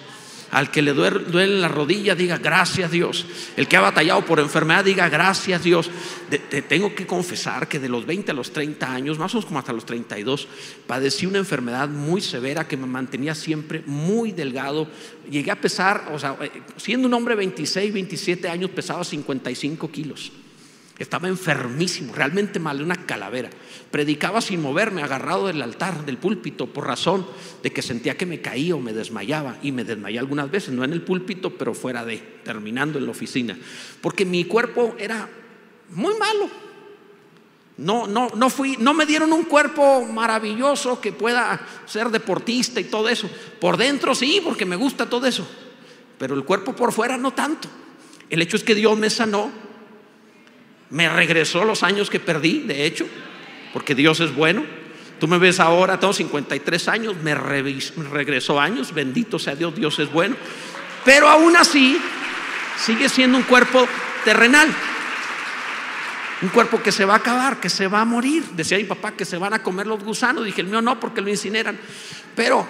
Al 0.51 0.72
que 0.72 0.82
le 0.82 0.94
duele, 0.94 1.60
la 1.60 1.68
rodilla, 1.68 2.15
diga 2.15 2.38
gracias 2.38 2.91
Dios. 2.91 3.25
El 3.56 3.68
que 3.68 3.77
ha 3.77 3.82
batallado 3.82 4.25
por 4.25 4.39
enfermedad, 4.39 4.84
diga 4.84 5.10
gracias 5.10 5.63
Dios. 5.63 5.89
te 6.29 6.62
tengo 6.62 6.96
que 6.96 7.06
confesar 7.06 7.68
que 7.68 7.79
de 7.79 7.89
los 7.89 8.06
20 8.06 8.32
a 8.32 8.34
los 8.34 8.51
30 8.51 8.91
años, 8.91 9.20
más 9.20 9.34
o 9.34 9.38
menos 9.38 9.46
como 9.46 9.60
hasta 9.60 9.74
los 9.74 9.86
32, 9.86 10.48
padecí 10.88 11.25
una 11.25 11.38
enfermedad 11.38 11.88
muy 11.89 12.22
severa 12.22 12.68
que 12.68 12.77
me 12.77 12.88
mantenía 12.88 13.36
siempre 13.36 13.84
muy 13.86 14.32
delgado. 14.32 14.88
Llegué 15.29 15.51
a 15.51 15.62
pesar, 15.62 16.10
o 16.13 16.20
sea, 16.20 16.36
eh, 16.41 16.51
siendo 16.77 17.08
un 17.08 17.13
hombre 17.13 17.36
de 17.36 17.39
26, 17.39 17.94
27 17.94 18.50
años, 18.50 18.72
pesaba 18.72 19.03
55 19.03 19.91
kilos. 19.91 20.32
Estaba 21.00 21.29
enfermísimo, 21.29 22.13
realmente 22.13 22.60
mal, 22.60 22.82
una 22.82 23.06
calavera. 23.06 23.50
Predicaba 23.89 24.41
sin 24.41 24.62
moverme, 24.62 25.01
agarrado 25.01 25.48
del 25.48 25.62
altar, 25.62 26.06
del 26.06 26.18
púlpito, 26.18 26.68
por 26.68 26.86
razón 26.86 27.25
de 27.63 27.72
que 27.72 27.82
sentía 27.82 28.18
que 28.18 28.25
me 28.25 28.41
caía 28.41 28.75
o 28.75 28.82
me 28.82 28.91
desmayaba. 28.91 29.58
Y 29.63 29.72
me 29.72 29.86
desmayé 29.86 30.20
algunas 30.20 30.51
veces, 30.51 30.74
no 30.74 30.84
en 30.84 30.91
el 30.91 31.01
púlpito, 31.01 31.51
pero 31.51 31.74
fuera 31.74 32.03
de, 32.03 32.18
terminando 32.18 33.00
en 33.00 33.06
la 33.06 33.12
oficina. 33.12 33.58
Porque 34.01 34.25
mi 34.25 34.44
cuerpo 34.44 34.98
era 35.00 35.29
muy 35.91 36.15
malo. 36.18 36.50
No, 37.77 38.06
no, 38.06 38.27
no 38.36 38.50
fui, 38.50 38.75
no 38.77 38.94
me 38.94 39.06
dieron 39.06 39.32
un 39.32 39.46
cuerpo 39.46 40.03
maravilloso 40.03 41.00
que 41.00 41.13
pueda 41.13 41.65
ser 41.86 42.10
deportista 42.10 42.82
y 42.82 42.84
todo 42.84 43.08
eso. 43.08 43.29
Por 43.62 43.77
dentro 43.77 44.13
sí, 44.13 44.41
porque 44.44 44.65
me 44.65 44.75
gusta 44.75 45.10
todo 45.10 45.25
eso. 45.27 45.48
Pero 46.18 46.36
el 46.36 46.44
cuerpo 46.44 46.75
por 46.75 46.91
fuera 46.91 47.18
no 47.18 47.32
tanto. 47.32 47.70
El 48.29 48.41
hecho 48.41 48.58
es 48.58 48.65
que 48.65 48.75
Dios 48.75 48.98
me 48.98 49.10
sanó 49.10 49.68
me 50.89 51.08
regresó 51.08 51.65
los 51.65 51.84
años 51.84 52.10
que 52.10 52.19
perdí, 52.19 52.60
de 52.60 52.86
hecho, 52.86 53.05
porque 53.74 53.96
Dios 53.96 54.19
es 54.19 54.34
bueno. 54.34 54.63
Tú 55.19 55.27
me 55.27 55.38
ves 55.38 55.60
ahora, 55.60 56.00
tengo 56.00 56.13
53 56.13 56.88
años, 56.88 57.15
me, 57.22 57.36
regresó 57.36 58.60
años, 58.60 58.93
bendito 58.93 59.38
sea 59.38 59.55
Dios, 59.55 59.75
Dios 59.75 60.00
es 60.00 60.12
bueno. 60.12 60.36
Pero 61.03 61.27
aún 61.27 61.55
así, 61.58 62.00
sigue 62.77 63.10
siendo 63.10 63.38
un 63.38 63.43
cuerpo 63.43 63.88
terrenal. 64.24 64.69
Un 66.41 66.50
cuerpo 66.50 66.81
que 66.81 66.93
se 66.93 67.03
va 67.03 67.15
a 67.15 67.17
acabar, 67.17 67.60
que 67.60 67.69
se 67.69 67.88
va 67.88 68.00
a 68.00 68.05
morir. 68.05 68.43
Decía 68.55 68.77
mi 68.77 68.86
papá 68.86 69.12
que 69.12 69.25
se 69.25 69.38
van 69.38 69.53
a 69.53 69.62
comer 69.62 69.88
los 69.88 70.01
gusanos. 70.01 70.46
Dije, 70.46 70.62
el 70.62 70.67
mío 70.67 70.81
no, 70.81 70.98
porque 70.98 71.22
lo 71.22 71.29
incineran. 71.29 71.77
Pero, 72.34 72.65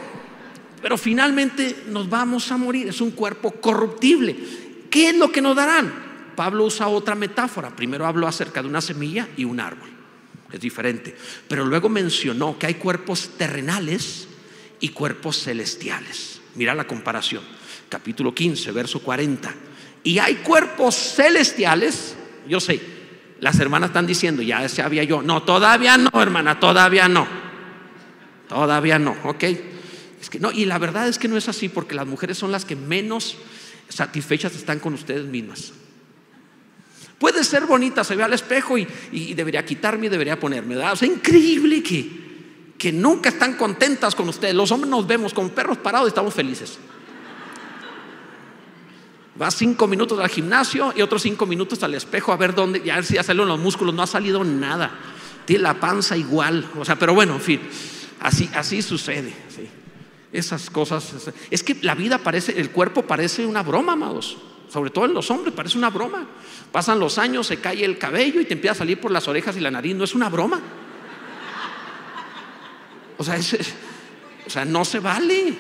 pero 0.82 0.98
finalmente 0.98 1.84
nos 1.88 2.10
vamos 2.10 2.52
a 2.52 2.58
morir. 2.58 2.88
Es 2.88 3.00
un 3.00 3.12
cuerpo 3.12 3.52
corruptible. 3.52 4.36
¿Qué 4.90 5.10
es 5.10 5.16
lo 5.16 5.32
que 5.32 5.42
nos 5.42 5.56
darán? 5.56 6.09
Pablo 6.40 6.64
usa 6.64 6.88
otra 6.88 7.16
metáfora. 7.16 7.76
Primero 7.76 8.06
habló 8.06 8.26
acerca 8.26 8.62
de 8.62 8.70
una 8.70 8.80
semilla 8.80 9.28
y 9.36 9.44
un 9.44 9.60
árbol. 9.60 9.90
Es 10.50 10.62
diferente. 10.62 11.14
Pero 11.50 11.66
luego 11.66 11.90
mencionó 11.90 12.58
que 12.58 12.68
hay 12.68 12.76
cuerpos 12.76 13.32
terrenales 13.38 14.26
y 14.80 14.88
cuerpos 14.88 15.44
celestiales. 15.44 16.40
Mira 16.56 16.74
la 16.74 16.88
comparación. 16.88 17.44
Capítulo 17.90 18.34
15, 18.34 18.72
verso 18.72 19.02
40. 19.02 19.54
Y 20.06 20.20
hay 20.20 20.36
cuerpos 20.36 20.96
celestiales. 20.96 22.16
Yo 22.48 22.62
sé, 22.62 22.80
las 23.42 23.60
hermanas 23.60 23.90
están 23.90 24.08
diciendo, 24.08 24.42
ya 24.42 24.70
sabía 24.70 25.04
yo. 25.04 25.22
No, 25.22 25.44
todavía 25.44 25.98
no, 25.98 26.22
hermana, 26.22 26.58
todavía 26.58 27.10
no. 27.10 27.28
Todavía 28.48 28.98
no, 28.98 29.18
¿ok? 29.26 29.44
Es 30.22 30.30
que 30.30 30.40
no, 30.40 30.54
y 30.54 30.64
la 30.64 30.78
verdad 30.78 31.10
es 31.10 31.20
que 31.20 31.28
no 31.28 31.36
es 31.36 31.50
así 31.50 31.68
porque 31.68 31.96
las 31.96 32.08
mujeres 32.08 32.38
son 32.38 32.54
las 32.54 32.64
que 32.64 32.78
menos 32.78 33.36
satisfechas 33.90 34.56
están 34.56 34.80
con 34.80 34.94
ustedes 34.94 35.26
mismas. 35.26 35.74
Puede 37.20 37.44
ser 37.44 37.66
bonita, 37.66 38.06
se 38.06 38.16
ve 38.16 38.24
al 38.24 38.32
espejo 38.32 38.78
y, 38.78 38.88
debería 39.34 39.66
quitarme 39.66 40.06
y 40.06 40.10
debería 40.10 40.40
ponerme. 40.40 40.78
O 40.78 40.96
sea, 40.96 41.08
increíble 41.08 41.84
que, 41.84 42.10
que 42.78 42.94
nunca 42.94 43.28
están 43.28 43.58
contentas 43.58 44.16
con 44.16 44.30
ustedes. 44.30 44.56
Los 44.56 44.72
hombres 44.72 44.90
nos 44.90 45.06
vemos 45.06 45.34
como 45.34 45.50
perros 45.50 45.78
parados 45.78 46.08
y 46.08 46.10
estamos 46.10 46.34
felices. 46.34 46.80
Va 49.40 49.52
cinco 49.52 49.86
minutos 49.86 50.18
al 50.20 50.30
gimnasio 50.30 50.94
y 50.96 51.02
otros 51.02 51.22
cinco 51.22 51.46
minutos 51.46 51.84
al 51.84 51.94
espejo 51.94 52.32
a 52.32 52.38
ver 52.38 52.56
dónde, 52.56 52.82
ya 52.82 53.04
si 53.04 53.16
ya 53.16 53.24
salieron 53.24 53.50
los 53.50 53.60
músculos, 53.60 53.94
no 53.94 54.02
ha 54.02 54.08
salido 54.08 54.46
nada. 54.46 54.92
Tiene 55.44 55.64
la 55.64 55.78
panza 55.78 56.16
igual. 56.16 56.70
O 56.78 56.86
sea, 56.86 56.98
pero 56.98 57.14
bueno, 57.14 57.36
en 57.36 57.42
fin, 57.42 57.62
así, 58.22 58.50
así 58.54 58.82
sucede. 58.82 59.34
Esas 60.32 60.70
cosas. 60.70 61.32
Es 61.52 61.64
que 61.64 61.76
la 61.82 61.96
vida 61.96 62.20
parece, 62.20 62.58
el 62.62 62.70
cuerpo 62.72 63.02
parece 63.02 63.46
una 63.46 63.62
broma, 63.62 63.94
amados 63.94 64.38
sobre 64.70 64.92
todo 64.92 65.06
en 65.06 65.14
los 65.14 65.30
hombres, 65.32 65.54
parece 65.54 65.78
una 65.78 65.90
broma. 65.90 66.26
Pasan 66.72 67.00
los 67.00 67.18
años, 67.18 67.48
se 67.48 67.58
cae 67.58 67.84
el 67.84 67.98
cabello 67.98 68.40
y 68.40 68.46
te 68.46 68.54
empieza 68.54 68.74
a 68.74 68.76
salir 68.76 69.00
por 69.00 69.12
las 69.12 69.28
orejas 69.28 69.58
y 69.58 69.60
la 69.60 69.72
nariz, 69.72 69.96
no 69.96 70.04
es 70.04 70.16
una 70.16 70.30
broma. 70.30 70.62
O 73.18 73.24
sea, 73.24 73.38
o 74.46 74.50
sea 74.50 74.66
no 74.66 74.86
se 74.86 75.00
vale. 75.00 75.54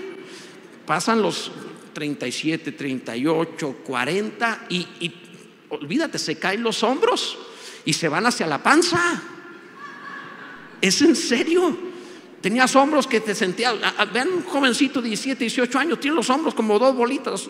Pasan 0.85 1.21
los 1.21 1.51
37, 1.93 2.71
38, 2.71 3.75
40 3.83 4.65
y, 4.69 4.77
y 4.99 5.13
olvídate, 5.69 6.17
se 6.19 6.37
caen 6.37 6.63
los 6.63 6.83
hombros 6.83 7.37
y 7.85 7.93
se 7.93 8.07
van 8.07 8.25
hacia 8.25 8.47
la 8.47 8.61
panza. 8.61 9.21
Es 10.81 11.01
en 11.01 11.15
serio. 11.15 11.89
Tenías 12.41 12.73
hombros 12.75 13.05
que 13.05 13.19
te 13.19 13.35
sentías, 13.35 13.75
vean 14.13 14.29
un 14.29 14.43
jovencito 14.43 15.01
de 15.01 15.09
17, 15.09 15.43
18 15.43 15.77
años, 15.77 15.99
tiene 15.99 16.15
los 16.15 16.29
hombros 16.29 16.53
como 16.53 16.79
dos 16.79 16.95
bolitas, 16.95 17.49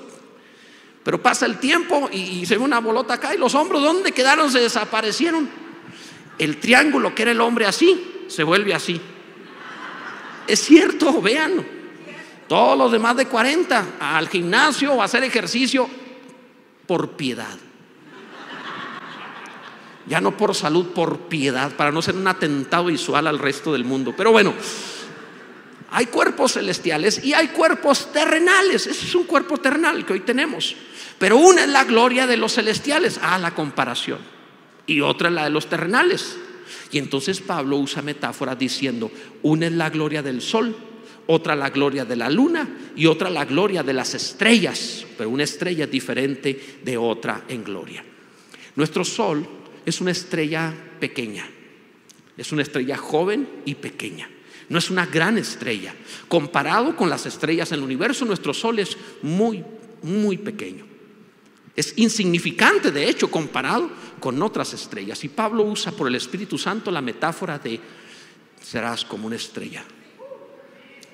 pero 1.04 1.22
pasa 1.22 1.46
el 1.46 1.60
tiempo 1.60 2.10
y, 2.12 2.46
se 2.46 2.58
ve 2.58 2.64
una 2.64 2.80
bolota 2.80 3.16
acá 3.16 3.34
y 3.34 3.38
los 3.38 3.56
hombros, 3.56 3.82
¿dónde 3.82 4.12
quedaron? 4.12 4.52
Se 4.52 4.60
desaparecieron. 4.60 5.50
El 6.38 6.58
triángulo 6.58 7.16
que 7.16 7.24
era 7.24 7.32
el 7.32 7.42
hombre 7.42 7.66
así, 7.66 8.26
se 8.28 8.44
vuelve 8.44 8.74
así. 8.74 9.00
Es 10.48 10.62
cierto, 10.62 11.22
vean. 11.22 11.66
Todos 12.48 12.78
los 12.78 12.92
demás 12.92 13.16
de 13.16 13.28
40 13.28 13.86
al 14.00 14.28
gimnasio 14.28 14.94
o 14.94 15.02
a 15.02 15.06
hacer 15.06 15.24
ejercicio 15.24 15.88
por 16.88 17.12
piedad. 17.12 17.58
Ya 20.08 20.20
no 20.20 20.36
por 20.36 20.56
salud, 20.56 20.88
por 20.88 21.20
piedad, 21.28 21.72
para 21.76 21.92
no 21.92 22.02
ser 22.02 22.16
un 22.16 22.28
atentado 22.28 22.86
visual 22.86 23.28
al 23.28 23.38
resto 23.38 23.74
del 23.74 23.86
mundo. 23.86 24.16
Pero 24.18 24.32
bueno, 24.32 24.56
hay 25.92 26.08
cuerpos 26.08 26.54
celestiales 26.54 27.24
y 27.24 27.34
hay 27.34 27.50
cuerpos 27.50 28.12
terrenales. 28.12 28.88
Ese 28.88 29.06
es 29.06 29.16
un 29.16 29.24
cuerpo 29.24 29.58
terrenal 29.58 30.06
que 30.06 30.14
hoy 30.14 30.20
tenemos. 30.22 30.76
Pero 31.18 31.38
una 31.38 31.64
es 31.64 31.70
la 31.70 31.84
gloria 31.84 32.28
de 32.28 32.38
los 32.38 32.54
celestiales, 32.54 33.20
ah, 33.22 33.38
la 33.40 33.54
comparación. 33.56 34.20
Y 34.86 35.02
otra 35.02 35.30
es 35.30 35.36
la 35.36 35.44
de 35.46 35.50
los 35.50 35.68
terrenales. 35.68 36.38
Y 36.92 36.98
entonces 36.98 37.42
Pablo 37.42 37.78
usa 37.78 38.02
metáforas 38.02 38.58
diciendo, 38.58 39.12
una 39.44 39.68
es 39.68 39.74
la 39.74 39.90
gloria 39.90 40.22
del 40.22 40.42
sol, 40.42 40.76
otra 41.28 41.56
la 41.56 41.70
gloria 41.70 42.06
de 42.06 42.16
la 42.16 42.30
luna 42.30 42.68
y 42.96 43.06
otra 43.06 43.30
la 43.30 43.46
gloria 43.46 43.84
de 43.84 43.94
las 43.94 44.14
estrellas. 44.14 45.06
Pero 45.18 45.30
una 45.30 45.44
estrella 45.44 45.86
es 45.86 45.92
diferente 45.92 46.80
de 46.84 46.98
otra 46.98 47.44
en 47.48 47.64
gloria. 47.64 48.04
Nuestro 48.76 49.04
sol 49.04 49.48
es 49.86 50.02
una 50.02 50.12
estrella 50.12 50.74
pequeña, 51.00 51.48
es 52.38 52.52
una 52.52 52.62
estrella 52.62 52.98
joven 52.98 53.48
y 53.66 53.76
pequeña. 53.76 54.30
No 54.70 54.78
es 54.78 54.90
una 54.90 55.06
gran 55.06 55.38
estrella. 55.38 55.94
Comparado 56.28 56.96
con 56.96 57.10
las 57.10 57.26
estrellas 57.26 57.72
en 57.72 57.80
el 57.80 57.84
universo, 57.84 58.24
nuestro 58.24 58.54
Sol 58.54 58.80
es 58.80 58.96
muy, 59.22 59.64
muy 60.04 60.38
pequeño. 60.38 60.86
Es 61.76 61.94
insignificante, 61.98 62.92
de 62.92 63.10
hecho, 63.10 63.32
comparado 63.32 63.90
con 64.20 64.42
otras 64.44 64.74
estrellas. 64.74 65.24
Y 65.24 65.30
Pablo 65.30 65.64
usa 65.64 65.92
por 65.92 66.08
el 66.08 66.16
Espíritu 66.16 66.58
Santo 66.58 66.92
la 66.92 67.02
metáfora 67.02 67.58
de 67.58 67.80
serás 68.62 69.06
como 69.06 69.28
una 69.28 69.38
estrella. 69.38 69.84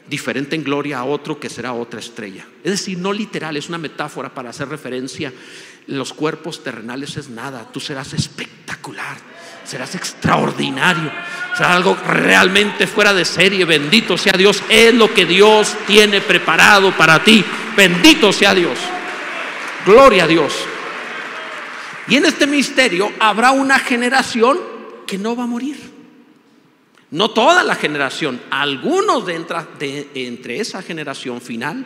Diferente 0.09 0.55
en 0.55 0.63
gloria 0.63 0.99
a 0.99 1.05
otro 1.05 1.39
que 1.39 1.49
será 1.49 1.73
otra 1.73 1.99
estrella. 1.99 2.45
Es 2.63 2.71
decir, 2.71 2.97
no 2.97 3.13
literal, 3.13 3.57
es 3.57 3.69
una 3.69 3.77
metáfora 3.77 4.33
para 4.33 4.49
hacer 4.49 4.67
referencia. 4.67 5.31
Los 5.87 6.13
cuerpos 6.13 6.63
terrenales 6.63 7.15
es 7.17 7.29
nada, 7.29 7.71
tú 7.71 7.79
serás 7.79 8.13
espectacular 8.13 8.54
serás 9.63 9.95
extraordinario, 9.95 11.11
será 11.55 11.75
algo 11.75 11.97
realmente 12.07 12.87
fuera 12.87 13.13
de 13.13 13.25
serie, 13.25 13.65
bendito 13.65 14.17
sea 14.17 14.33
Dios, 14.33 14.61
es 14.69 14.93
lo 14.93 15.13
que 15.13 15.25
Dios 15.25 15.75
tiene 15.87 16.21
preparado 16.21 16.91
para 16.91 17.23
ti 17.23 17.43
Bendito 17.75 18.31
sea 18.31 18.55
Dios. 18.55 18.77
Gloria 19.85 20.23
a 20.23 20.27
Dios. 20.27 20.53
Y 22.07 22.15
en 22.15 22.25
este 22.25 22.47
misterio 22.47 23.11
habrá 23.19 23.51
una 23.51 23.79
generación 23.79 24.59
que 25.05 25.17
no 25.17 25.35
va 25.35 25.43
a 25.43 25.47
morir. 25.47 25.93
No 27.11 27.31
toda 27.31 27.63
la 27.63 27.75
generación, 27.75 28.41
algunos 28.49 29.25
de 29.25 30.05
entre, 30.15 30.59
esa 30.59 30.81
generación 30.81 31.41
final 31.41 31.85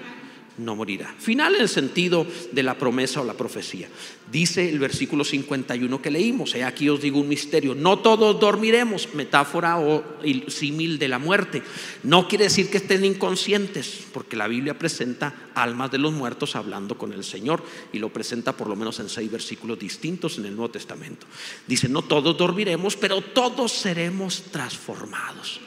no 0.60 0.76
morirá. 0.76 1.16
Final 1.18 1.56
en 1.56 1.62
el 1.62 1.70
sentido 1.70 2.28
de 2.52 2.64
la 2.64 2.78
promesa 2.78 3.22
o 3.22 3.26
la 3.26 3.34
profecía. 3.34 3.88
Dice 4.32 4.70
el 4.70 4.78
versículo 4.78 5.24
51 5.24 6.02
que 6.02 6.12
leímos, 6.12 6.54
he 6.54 6.64
aquí 6.64 6.90
os 6.90 7.02
digo 7.02 7.20
un 7.20 7.28
misterio, 7.28 7.74
no 7.74 8.00
todos 8.00 8.40
dormiremos, 8.40 9.10
metáfora 9.16 9.80
o 9.80 10.04
símil 10.48 11.00
de 11.00 11.08
la 11.08 11.18
muerte. 11.18 11.64
No 12.04 12.28
quiere 12.28 12.46
decir 12.46 12.70
que 12.70 12.78
estén 12.78 13.06
inconscientes, 13.06 14.06
porque 14.14 14.36
la 14.36 14.48
Biblia 14.48 14.78
presenta 14.78 15.50
almas 15.56 15.92
de 15.92 15.98
los 15.98 16.14
muertos 16.14 16.56
hablando 16.56 16.98
con 16.98 17.14
el 17.14 17.24
Señor 17.24 17.64
y 17.92 18.00
lo 18.00 18.10
presenta 18.10 18.56
por 18.56 18.68
lo 18.68 18.76
menos 18.76 19.00
en 19.00 19.10
seis 19.10 19.32
versículos 19.32 19.80
distintos 19.80 20.38
en 20.38 20.46
el 20.46 20.56
Nuevo 20.56 20.72
Testamento. 20.72 21.26
Dice, 21.66 21.90
no 21.90 22.04
todos 22.04 22.38
dormiremos, 22.38 22.96
pero 22.96 23.22
todos 23.22 23.72
seremos 23.72 24.44
transformados. 24.52 25.62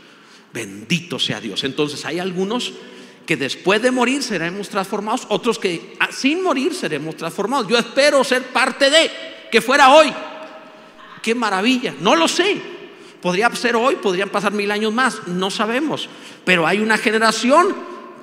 Bendito 0.52 1.18
sea 1.18 1.40
Dios. 1.40 1.64
Entonces 1.64 2.04
hay 2.04 2.18
algunos 2.18 2.74
que 3.26 3.36
después 3.36 3.80
de 3.80 3.90
morir 3.90 4.22
seremos 4.22 4.68
transformados, 4.68 5.26
otros 5.28 5.58
que 5.58 5.94
ah, 6.00 6.08
sin 6.10 6.42
morir 6.42 6.74
seremos 6.74 7.16
transformados. 7.16 7.68
Yo 7.68 7.78
espero 7.78 8.24
ser 8.24 8.44
parte 8.48 8.90
de, 8.90 9.10
que 9.50 9.60
fuera 9.60 9.90
hoy. 9.90 10.12
Qué 11.22 11.34
maravilla, 11.34 11.94
no 12.00 12.16
lo 12.16 12.26
sé. 12.26 12.60
Podría 13.20 13.54
ser 13.54 13.76
hoy, 13.76 13.96
podrían 13.96 14.30
pasar 14.30 14.52
mil 14.52 14.70
años 14.70 14.92
más, 14.92 15.28
no 15.28 15.50
sabemos. 15.50 16.08
Pero 16.44 16.66
hay 16.66 16.80
una 16.80 16.98
generación 16.98 17.74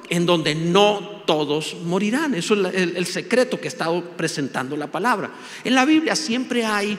en 0.09 0.25
donde 0.25 0.55
no 0.55 1.23
todos 1.25 1.77
morirán. 1.85 2.35
Eso 2.35 2.55
es 2.67 2.75
el, 2.75 3.05
secreto 3.05 3.59
que 3.59 3.67
he 3.67 3.69
estado 3.69 4.03
presentando 4.17 4.75
la 4.75 4.87
palabra. 4.87 5.31
En 5.63 5.75
la 5.75 5.85
Biblia 5.85 6.17
siempre 6.17 6.65
hay 6.65 6.97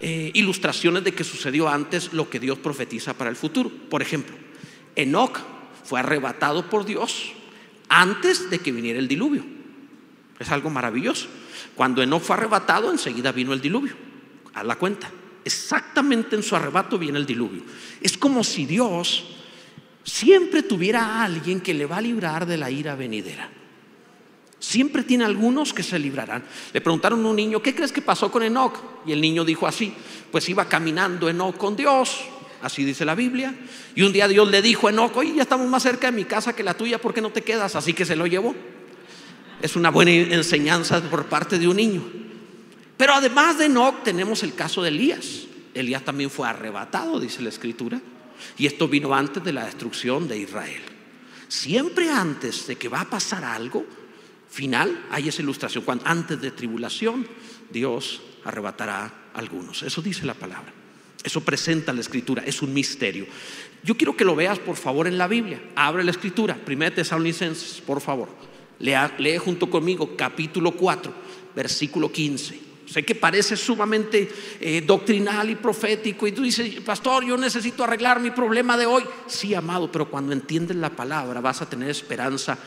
eh, 0.00 0.30
ilustraciones 0.34 1.04
de 1.04 1.12
que 1.12 1.22
sucedió 1.22 1.68
antes 1.68 2.12
lo 2.12 2.28
que 2.28 2.40
Dios 2.40 2.58
profetiza 2.58 3.14
para 3.14 3.30
el 3.30 3.36
futuro. 3.36 3.70
Por 3.88 4.02
ejemplo, 4.02 4.34
Enoch 4.96 5.38
fue 5.90 5.98
arrebatado 5.98 6.70
por 6.70 6.84
Dios 6.84 7.32
antes 7.88 8.48
de 8.48 8.60
que 8.60 8.70
viniera 8.70 9.00
el 9.00 9.08
diluvio. 9.08 9.42
Es 10.38 10.48
algo 10.52 10.70
maravilloso. 10.70 11.26
Cuando 11.74 12.00
Enoch 12.00 12.22
fue 12.22 12.36
arrebatado, 12.36 12.92
enseguida 12.92 13.32
vino 13.32 13.52
el 13.52 13.60
diluvio. 13.60 13.94
Haz 14.54 14.64
la 14.64 14.76
cuenta. 14.76 15.10
Exactamente 15.44 16.36
en 16.36 16.44
su 16.44 16.54
arrebato 16.54 16.96
viene 16.96 17.18
el 17.18 17.26
diluvio. 17.26 17.64
Es 18.00 18.16
como 18.16 18.44
si 18.44 18.66
Dios 18.66 19.34
siempre 20.04 20.62
tuviera 20.62 21.04
a 21.04 21.24
alguien 21.24 21.60
que 21.60 21.74
le 21.74 21.86
va 21.86 21.96
a 21.96 22.02
librar 22.02 22.46
de 22.46 22.56
la 22.56 22.70
ira 22.70 22.94
venidera. 22.94 23.50
Siempre 24.60 25.02
tiene 25.02 25.24
algunos 25.24 25.74
que 25.74 25.82
se 25.82 25.98
librarán. 25.98 26.44
Le 26.72 26.80
preguntaron 26.80 27.26
a 27.26 27.28
un 27.30 27.34
niño, 27.34 27.60
¿qué 27.60 27.74
crees 27.74 27.90
que 27.90 28.00
pasó 28.00 28.30
con 28.30 28.44
Enoch? 28.44 28.78
Y 29.06 29.10
el 29.10 29.20
niño 29.20 29.44
dijo 29.44 29.66
así, 29.66 29.92
pues 30.30 30.48
iba 30.48 30.68
caminando 30.68 31.28
Enoch 31.28 31.56
con 31.56 31.74
Dios 31.74 32.20
Así 32.62 32.84
dice 32.84 33.04
la 33.04 33.14
Biblia. 33.14 33.54
Y 33.94 34.02
un 34.02 34.12
día 34.12 34.28
Dios 34.28 34.50
le 34.50 34.62
dijo 34.62 34.86
a 34.86 34.90
Enoch, 34.90 35.16
oye, 35.16 35.34
ya 35.34 35.42
estamos 35.42 35.68
más 35.68 35.82
cerca 35.82 36.10
de 36.10 36.16
mi 36.16 36.24
casa 36.24 36.54
que 36.54 36.62
la 36.62 36.74
tuya, 36.74 37.00
¿por 37.00 37.14
qué 37.14 37.20
no 37.20 37.30
te 37.30 37.42
quedas? 37.42 37.76
Así 37.76 37.92
que 37.92 38.04
se 38.04 38.16
lo 38.16 38.26
llevó. 38.26 38.54
Es 39.62 39.76
una 39.76 39.90
buena 39.90 40.10
enseñanza 40.10 41.00
por 41.02 41.26
parte 41.26 41.58
de 41.58 41.68
un 41.68 41.76
niño. 41.76 42.02
Pero 42.96 43.14
además 43.14 43.58
de 43.58 43.66
Enoch 43.66 44.02
tenemos 44.02 44.42
el 44.42 44.54
caso 44.54 44.82
de 44.82 44.88
Elías. 44.88 45.46
Elías 45.74 46.04
también 46.04 46.30
fue 46.30 46.48
arrebatado, 46.48 47.18
dice 47.20 47.42
la 47.42 47.48
escritura. 47.48 48.00
Y 48.58 48.66
esto 48.66 48.88
vino 48.88 49.14
antes 49.14 49.42
de 49.42 49.52
la 49.52 49.64
destrucción 49.64 50.28
de 50.28 50.38
Israel. 50.38 50.82
Siempre 51.48 52.10
antes 52.10 52.66
de 52.66 52.76
que 52.76 52.88
va 52.88 53.02
a 53.02 53.10
pasar 53.10 53.44
algo 53.44 53.84
final, 54.48 55.06
hay 55.10 55.28
esa 55.28 55.42
ilustración. 55.42 55.84
Cuando 55.84 56.06
antes 56.06 56.40
de 56.40 56.50
tribulación, 56.50 57.26
Dios 57.70 58.22
arrebatará 58.44 59.04
a 59.34 59.38
algunos. 59.38 59.82
Eso 59.82 60.02
dice 60.02 60.26
la 60.26 60.34
palabra. 60.34 60.79
Eso 61.22 61.42
presenta 61.42 61.92
la 61.92 62.00
escritura, 62.00 62.42
es 62.46 62.62
un 62.62 62.72
misterio. 62.72 63.26
Yo 63.82 63.96
quiero 63.96 64.16
que 64.16 64.24
lo 64.24 64.34
veas, 64.34 64.58
por 64.58 64.76
favor, 64.76 65.06
en 65.06 65.18
la 65.18 65.28
Biblia. 65.28 65.60
Abre 65.74 66.04
la 66.04 66.10
escritura, 66.10 66.58
1 66.66 66.92
Tesalonicenses, 66.92 67.82
por 67.82 68.00
favor. 68.00 68.28
Lea, 68.78 69.14
lee 69.18 69.36
junto 69.36 69.68
conmigo 69.68 70.16
capítulo 70.16 70.72
4, 70.72 71.12
versículo 71.54 72.10
15. 72.10 72.70
Sé 72.86 73.04
que 73.04 73.14
parece 73.14 73.56
sumamente 73.56 74.28
eh, 74.60 74.82
doctrinal 74.84 75.48
y 75.48 75.54
profético 75.54 76.26
y 76.26 76.32
tú 76.32 76.42
dices, 76.42 76.80
pastor, 76.80 77.24
yo 77.24 77.36
necesito 77.36 77.84
arreglar 77.84 78.18
mi 78.18 78.32
problema 78.32 78.76
de 78.76 78.86
hoy. 78.86 79.04
Sí, 79.28 79.54
amado, 79.54 79.92
pero 79.92 80.10
cuando 80.10 80.32
entiendes 80.32 80.76
la 80.76 80.90
palabra 80.90 81.40
vas 81.40 81.62
a 81.62 81.70
tener 81.70 81.88
esperanza 81.88 82.58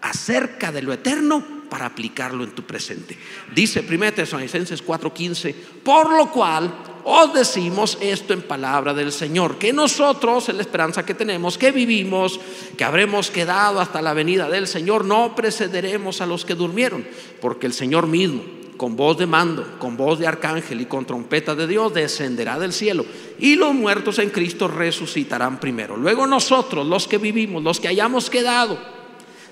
acerca 0.00 0.72
de 0.72 0.82
lo 0.82 0.92
eterno 0.92 1.44
para 1.70 1.86
aplicarlo 1.86 2.42
en 2.42 2.52
tu 2.52 2.64
presente. 2.64 3.16
Dice 3.54 3.84
1 3.88 4.12
Tesalonicenses 4.14 4.84
4:15, 4.84 5.54
por 5.84 6.10
lo 6.16 6.30
cual 6.32 6.87
os 7.04 7.32
decimos 7.32 7.98
esto 8.00 8.32
en 8.32 8.42
palabra 8.42 8.94
del 8.94 9.12
Señor, 9.12 9.58
que 9.58 9.72
nosotros, 9.72 10.48
en 10.48 10.56
la 10.56 10.62
esperanza 10.62 11.04
que 11.04 11.14
tenemos, 11.14 11.58
que 11.58 11.72
vivimos, 11.72 12.40
que 12.76 12.84
habremos 12.84 13.30
quedado 13.30 13.80
hasta 13.80 14.02
la 14.02 14.14
venida 14.14 14.48
del 14.48 14.66
Señor, 14.66 15.04
no 15.04 15.34
precederemos 15.34 16.20
a 16.20 16.26
los 16.26 16.44
que 16.44 16.54
durmieron, 16.54 17.06
porque 17.40 17.66
el 17.66 17.72
Señor 17.72 18.06
mismo, 18.06 18.42
con 18.76 18.96
voz 18.96 19.18
de 19.18 19.26
mando, 19.26 19.78
con 19.78 19.96
voz 19.96 20.18
de 20.18 20.26
arcángel 20.26 20.80
y 20.80 20.86
con 20.86 21.04
trompeta 21.04 21.54
de 21.54 21.66
Dios, 21.66 21.92
descenderá 21.92 22.58
del 22.58 22.72
cielo, 22.72 23.04
y 23.38 23.56
los 23.56 23.74
muertos 23.74 24.18
en 24.18 24.30
Cristo 24.30 24.68
resucitarán 24.68 25.60
primero. 25.60 25.96
Luego 25.96 26.26
nosotros, 26.26 26.86
los 26.86 27.08
que 27.08 27.18
vivimos, 27.18 27.62
los 27.62 27.80
que 27.80 27.88
hayamos 27.88 28.30
quedado, 28.30 28.78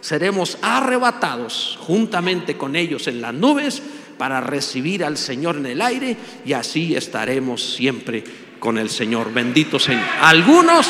seremos 0.01 0.59
arrebatados 0.63 1.79
juntamente 1.81 2.57
con 2.57 2.77
ellos 2.77 3.09
en 3.09 3.21
las 3.21 3.35
nubes 3.35 3.83
para 4.19 4.41
recibir 4.41 5.05
al 5.05 5.17
Señor 5.17 5.57
en 5.57 5.67
el 5.67 5.83
aire 5.83 6.17
y 6.45 6.53
así 6.53 6.95
estaremos 6.95 7.75
siempre 7.75 8.25
con 8.59 8.79
el 8.79 8.91
Señor. 8.91 9.33
Bendito 9.33 9.79
Señor. 9.79 10.05
Algunos 10.21 10.89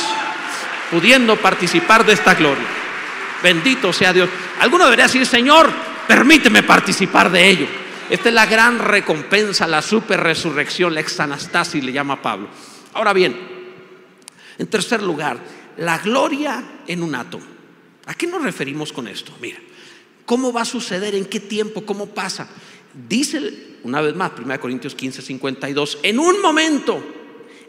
pudiendo 0.90 1.36
participar 1.36 2.04
de 2.04 2.12
esta 2.12 2.34
gloria. 2.34 2.66
Bendito 3.42 3.92
sea 3.92 4.12
Dios. 4.12 4.28
Alguno 4.60 4.84
debería 4.84 5.06
decir, 5.06 5.26
Señor, 5.26 5.70
permíteme 6.06 6.62
participar 6.62 7.30
de 7.30 7.48
ello. 7.48 7.66
Esta 8.08 8.28
es 8.28 8.34
la 8.34 8.46
gran 8.46 8.78
recompensa, 8.78 9.66
la 9.66 9.82
super 9.82 10.20
resurrección, 10.20 10.94
la 10.94 11.00
exanastasis, 11.00 11.82
le 11.82 11.92
llama 11.92 12.22
Pablo. 12.22 12.48
Ahora 12.94 13.12
bien, 13.12 13.36
en 14.58 14.66
tercer 14.68 15.02
lugar, 15.02 15.38
la 15.76 15.98
gloria 15.98 16.62
en 16.86 17.02
un 17.02 17.14
átomo. 17.14 17.44
¿A 18.06 18.14
qué 18.14 18.26
nos 18.26 18.42
referimos 18.42 18.92
con 18.92 19.08
esto? 19.08 19.32
Mira, 19.40 19.58
¿cómo 20.24 20.52
va 20.52 20.62
a 20.62 20.66
suceder? 20.66 21.14
¿En 21.14 21.26
qué 21.26 21.40
tiempo? 21.40 21.84
¿Cómo 21.84 22.06
pasa? 22.06 22.48
Dice 22.96 23.76
una 23.86 24.00
vez 24.00 24.16
más, 24.16 24.32
1 24.36 24.60
Corintios 24.60 24.94
15, 24.94 25.22
52, 25.22 25.98
en 26.02 26.18
un 26.18 26.40
momento, 26.40 27.02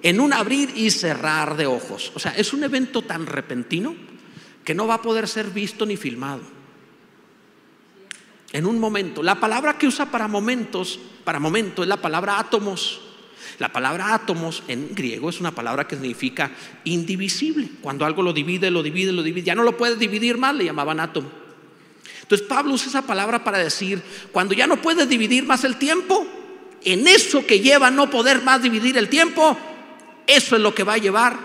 en 0.01 0.19
un 0.19 0.33
abrir 0.33 0.71
y 0.75 0.89
cerrar 0.89 1.55
de 1.55 1.67
ojos. 1.67 2.11
O 2.15 2.19
sea, 2.19 2.31
es 2.31 2.53
un 2.53 2.63
evento 2.63 3.03
tan 3.03 3.25
repentino 3.25 3.95
que 4.63 4.73
no 4.73 4.87
va 4.87 4.95
a 4.95 5.01
poder 5.01 5.27
ser 5.27 5.47
visto 5.51 5.85
ni 5.85 5.95
filmado. 5.95 6.41
En 8.51 8.65
un 8.65 8.79
momento. 8.79 9.21
La 9.21 9.39
palabra 9.39 9.77
que 9.77 9.87
usa 9.87 10.09
para 10.09 10.27
momentos, 10.27 10.99
para 11.23 11.39
momento, 11.39 11.83
es 11.83 11.89
la 11.89 11.97
palabra 11.97 12.39
átomos. 12.39 13.01
La 13.59 13.71
palabra 13.71 14.13
átomos 14.13 14.63
en 14.67 14.95
griego 14.95 15.29
es 15.29 15.39
una 15.39 15.51
palabra 15.51 15.87
que 15.87 15.95
significa 15.95 16.51
indivisible. 16.85 17.69
Cuando 17.81 18.05
algo 18.05 18.21
lo 18.23 18.33
divide, 18.33 18.71
lo 18.71 18.81
divide, 18.81 19.11
lo 19.11 19.23
divide, 19.23 19.45
ya 19.45 19.55
no 19.55 19.63
lo 19.63 19.77
puedes 19.77 19.99
dividir 19.99 20.37
más, 20.37 20.55
le 20.55 20.65
llamaban 20.65 20.99
átomo. 20.99 21.46
Entonces 22.27 22.45
Pablo 22.45 22.73
usa 22.73 22.89
esa 22.89 23.03
palabra 23.03 23.45
para 23.45 23.57
decir, 23.57 24.01
cuando 24.33 24.53
ya 24.53 24.67
no 24.67 24.81
puedes 24.81 25.07
dividir 25.07 25.45
más 25.45 25.63
el 25.63 25.77
tiempo, 25.77 26.27
en 26.83 27.07
eso 27.07 27.45
que 27.45 27.61
lleva 27.61 27.89
no 27.89 28.09
poder 28.09 28.41
más 28.41 28.61
dividir 28.61 28.97
el 28.97 29.07
tiempo, 29.07 29.57
eso 30.27 30.57
es 30.57 30.61
lo 30.61 30.75
que 30.75 30.83
va 30.83 30.95
a 30.95 30.97
llevar 30.97 31.39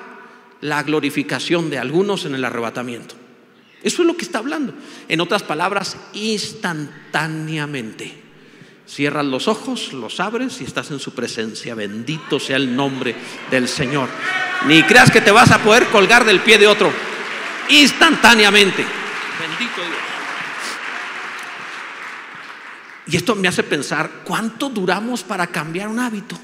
la 0.61 0.83
glorificación 0.83 1.71
de 1.71 1.79
algunos 1.79 2.25
en 2.25 2.35
el 2.35 2.45
arrebatamiento. 2.45 3.15
Eso 3.85 4.03
es 4.03 4.09
lo 4.09 4.17
que 4.17 4.25
está 4.25 4.39
hablando. 4.39 4.75
En 5.09 5.21
otras 5.21 5.45
palabras, 5.45 5.97
instantáneamente. 6.15 8.21
Cierras 8.89 9.25
los 9.25 9.47
ojos, 9.47 9.93
los 9.93 10.19
abres 10.19 10.61
y 10.61 10.65
estás 10.65 10.91
en 10.91 10.99
su 10.99 11.15
presencia. 11.15 11.77
Bendito 11.77 12.41
sea 12.41 12.57
el 12.57 12.75
nombre 12.75 13.15
del 13.53 13.69
Señor. 13.69 14.09
Ni 14.67 14.83
creas 14.83 15.13
que 15.13 15.21
te 15.21 15.31
vas 15.31 15.53
a 15.53 15.63
poder 15.63 15.87
colgar 15.87 16.25
del 16.25 16.41
pie 16.41 16.59
de 16.59 16.67
otro. 16.67 16.93
Instantáneamente. 17.69 18.85
Bendito 19.39 19.81
Dios. 19.81 20.12
Y 23.07 23.17
esto 23.17 23.35
me 23.35 23.49
hace 23.49 23.63
pensar, 23.63 24.23
¿cuánto 24.25 24.69
duramos 24.69 25.23
para 25.23 25.47
cambiar 25.49 25.89
un 25.89 25.99
hábito? 25.99 26.39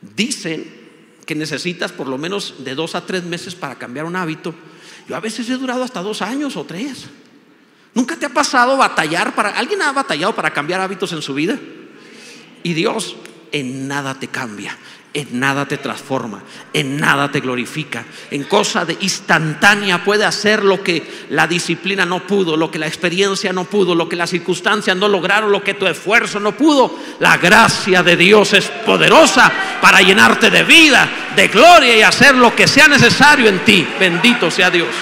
Dicen 0.00 0.88
que 1.24 1.34
necesitas 1.34 1.92
por 1.92 2.08
lo 2.08 2.18
menos 2.18 2.64
de 2.64 2.74
dos 2.74 2.94
a 2.94 3.06
tres 3.06 3.22
meses 3.24 3.54
para 3.54 3.76
cambiar 3.76 4.04
un 4.04 4.16
hábito. 4.16 4.54
Yo 5.08 5.14
a 5.14 5.20
veces 5.20 5.48
he 5.48 5.54
durado 5.54 5.84
hasta 5.84 6.02
dos 6.02 6.22
años 6.22 6.56
o 6.56 6.64
tres. 6.64 7.06
¿Nunca 7.94 8.16
te 8.16 8.26
ha 8.26 8.30
pasado 8.30 8.76
batallar 8.76 9.34
para... 9.34 9.50
¿Alguien 9.50 9.82
ha 9.82 9.92
batallado 9.92 10.34
para 10.34 10.52
cambiar 10.52 10.80
hábitos 10.80 11.12
en 11.12 11.22
su 11.22 11.34
vida? 11.34 11.58
Y 12.62 12.74
Dios 12.74 13.16
en 13.52 13.88
nada 13.88 14.14
te 14.14 14.28
cambia, 14.28 14.76
en 15.14 15.40
nada 15.40 15.66
te 15.66 15.78
transforma, 15.78 16.42
en 16.72 16.98
nada 16.98 17.30
te 17.30 17.40
glorifica. 17.40 18.04
En 18.30 18.44
cosa 18.44 18.84
de 18.84 18.96
instantánea 19.00 20.04
puede 20.04 20.24
hacer 20.24 20.62
lo 20.62 20.82
que 20.82 21.26
la 21.30 21.46
disciplina 21.46 22.04
no 22.04 22.26
pudo, 22.26 22.56
lo 22.56 22.70
que 22.70 22.78
la 22.78 22.86
experiencia 22.86 23.52
no 23.52 23.64
pudo, 23.64 23.94
lo 23.94 24.08
que 24.08 24.16
las 24.16 24.30
circunstancias 24.30 24.96
no 24.96 25.08
lograron, 25.08 25.50
lo 25.50 25.62
que 25.62 25.74
tu 25.74 25.86
esfuerzo 25.86 26.38
no 26.40 26.56
pudo. 26.56 26.98
La 27.20 27.36
gracia 27.38 28.02
de 28.02 28.16
Dios 28.16 28.52
es 28.52 28.66
poderosa 28.86 29.50
para 29.80 30.02
llenarte 30.02 30.50
de 30.50 30.62
vida, 30.64 31.08
de 31.34 31.48
gloria 31.48 31.96
y 31.96 32.02
hacer 32.02 32.34
lo 32.34 32.54
que 32.54 32.68
sea 32.68 32.88
necesario 32.88 33.48
en 33.48 33.64
ti. 33.64 33.86
Bendito 33.98 34.50
sea 34.50 34.70
Dios. 34.70 34.94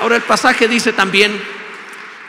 Ahora 0.00 0.16
el 0.16 0.22
pasaje 0.22 0.68
dice 0.68 0.92
también 0.92 1.38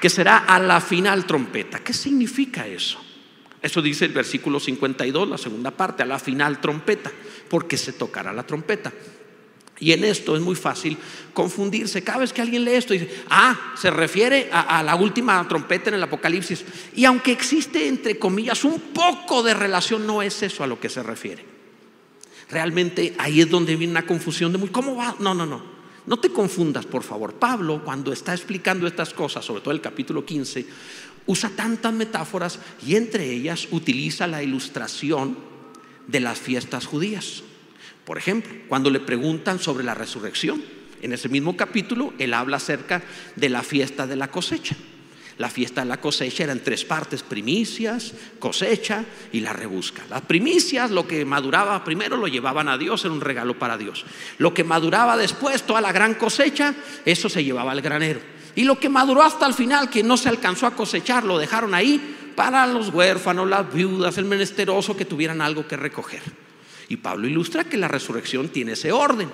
que 0.01 0.09
será 0.09 0.39
a 0.39 0.59
la 0.59 0.81
final 0.81 1.25
trompeta. 1.25 1.79
¿Qué 1.79 1.93
significa 1.93 2.65
eso? 2.65 3.08
Eso 3.61 3.81
dice 3.81 4.05
el 4.05 4.13
versículo 4.13 4.59
52, 4.59 5.29
la 5.29 5.37
segunda 5.37 5.71
parte, 5.71 6.03
a 6.03 6.05
la 6.05 6.19
final 6.19 6.61
trompeta, 6.61 7.11
porque 7.49 7.77
se 7.77 7.93
tocará 7.93 8.31
la 8.31 8.45
trompeta. 8.45 8.93
Y 9.81 9.93
en 9.93 10.03
esto 10.03 10.35
es 10.35 10.41
muy 10.41 10.55
fácil 10.55 10.97
confundirse. 11.33 12.03
Cada 12.03 12.19
vez 12.19 12.33
que 12.33 12.41
alguien 12.41 12.65
lee 12.65 12.73
esto, 12.73 12.93
dice, 12.93 13.23
ah, 13.29 13.73
se 13.77 13.89
refiere 13.89 14.49
a, 14.51 14.79
a, 14.79 14.83
la 14.83 14.95
última 14.95 15.45
trompeta 15.47 15.89
en 15.89 15.95
el 15.95 16.03
Apocalipsis. 16.03 16.65
Y 16.95 17.05
aunque 17.05 17.31
existe, 17.31 17.87
entre 17.87 18.19
comillas, 18.19 18.65
un 18.65 18.79
poco 18.93 19.41
de 19.41 19.53
relación, 19.53 20.05
no 20.05 20.21
es 20.21 20.43
eso 20.43 20.63
a 20.63 20.67
lo 20.67 20.79
que 20.79 20.89
se 20.89 21.01
refiere. 21.01 21.45
Realmente 22.49 23.15
ahí 23.19 23.41
es 23.41 23.49
donde 23.49 23.75
viene 23.75 23.91
una 23.91 24.05
confusión 24.05 24.51
de 24.51 24.57
muy, 24.57 24.69
¿cómo 24.69 24.95
va? 24.95 25.15
No, 25.19 25.33
no, 25.33 25.45
no. 25.45 25.79
No 26.09 26.17
te 26.17 26.29
confundas, 26.29 26.87
por 26.87 27.03
favor. 27.03 27.35
Pablo, 27.35 27.83
cuando 27.85 28.11
está 28.11 28.33
explicando 28.33 28.87
estas 28.87 29.13
cosas, 29.13 29.45
sobre 29.45 29.61
todo 29.61 29.71
el 29.71 29.79
capítulo 29.81 30.25
15, 30.25 30.65
usa 31.25 31.49
tantas 31.55 31.93
metáforas 31.93 32.59
y 32.85 32.95
entre 32.95 33.29
ellas 33.29 33.67
utiliza 33.71 34.27
la 34.27 34.43
ilustración 34.43 35.37
de 36.07 36.19
las 36.19 36.39
fiestas 36.39 36.85
judías. 36.85 37.43
Por 38.05 38.17
ejemplo, 38.17 38.51
cuando 38.67 38.89
le 38.89 38.99
preguntan 38.99 39.59
sobre 39.59 39.83
la 39.83 39.93
resurrección, 39.93 40.63
en 41.01 41.13
ese 41.13 41.29
mismo 41.29 41.55
capítulo 41.55 42.13
él 42.17 42.33
habla 42.33 42.57
acerca 42.57 43.03
de 43.35 43.49
la 43.49 43.63
fiesta 43.63 44.07
de 44.07 44.15
la 44.15 44.31
cosecha. 44.31 44.75
La 45.37 45.49
fiesta 45.49 45.81
de 45.81 45.87
la 45.87 46.01
cosecha 46.01 46.43
era 46.43 46.51
en 46.51 46.61
tres 46.61 46.83
partes, 46.83 47.23
primicias, 47.23 48.13
cosecha 48.39 49.05
y 49.31 49.39
la 49.39 49.53
rebusca. 49.53 50.03
Las 50.09 50.21
primicias, 50.23 50.91
lo 50.91 51.07
que 51.07 51.23
maduraba 51.23 51.81
primero 51.85 52.17
lo 52.17 52.27
llevaban 52.27 52.67
a 52.67 52.77
Dios, 52.77 53.05
era 53.05 53.13
un 53.13 53.21
regalo 53.21 53.57
para 53.57 53.77
Dios. 53.77 54.05
Lo 54.37 54.53
que 54.53 54.65
maduraba 54.65 55.15
después, 55.15 55.63
toda 55.63 55.79
la 55.79 55.93
gran 55.93 56.15
cosecha, 56.15 56.75
eso 57.05 57.29
se 57.29 57.43
llevaba 57.45 57.71
al 57.71 57.79
granero. 57.79 58.19
Y 58.55 58.63
lo 58.63 58.79
que 58.79 58.89
maduró 58.89 59.23
hasta 59.23 59.45
el 59.45 59.53
final, 59.53 59.89
que 59.89 60.03
no 60.03 60.17
se 60.17 60.29
alcanzó 60.29 60.67
a 60.67 60.75
cosechar, 60.75 61.23
lo 61.23 61.37
dejaron 61.37 61.73
ahí 61.73 62.33
para 62.35 62.65
los 62.67 62.89
huérfanos, 62.89 63.47
las 63.49 63.71
viudas, 63.73 64.17
el 64.17 64.25
menesteroso 64.25 64.95
que 64.95 65.05
tuvieran 65.05 65.41
algo 65.41 65.67
que 65.67 65.77
recoger. 65.77 66.21
Y 66.87 66.97
Pablo 66.97 67.27
ilustra 67.27 67.63
que 67.63 67.77
la 67.77 67.87
resurrección 67.87 68.49
tiene 68.49 68.71
ese 68.73 68.91
orden. 68.91 69.29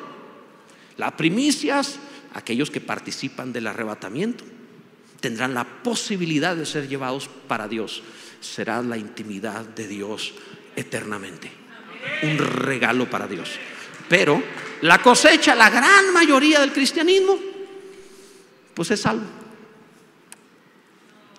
Las 0.98 1.14
primicias, 1.14 2.00
aquellos 2.34 2.70
que 2.70 2.82
participan 2.82 3.54
del 3.54 3.68
arrebatamiento, 3.68 4.44
tendrán 5.20 5.54
la 5.54 5.64
posibilidad 5.64 6.56
de 6.56 6.66
ser 6.66 6.88
llevados 6.88 7.30
para 7.48 7.68
Dios. 7.68 8.04
Será 8.42 8.82
la 8.82 8.98
intimidad 8.98 9.62
de 9.62 9.88
Dios 9.88 10.34
eternamente. 10.76 11.52
Un 12.24 12.38
regalo 12.38 13.10
para 13.10 13.28
Dios. 13.28 13.52
Pero 14.10 14.42
la 14.82 15.02
cosecha, 15.02 15.56
la 15.56 15.70
gran 15.70 16.14
mayoría 16.14 16.60
del 16.60 16.72
cristianismo, 16.72 17.40
pues 18.76 18.92
es 18.92 19.02
salvo. 19.02 19.26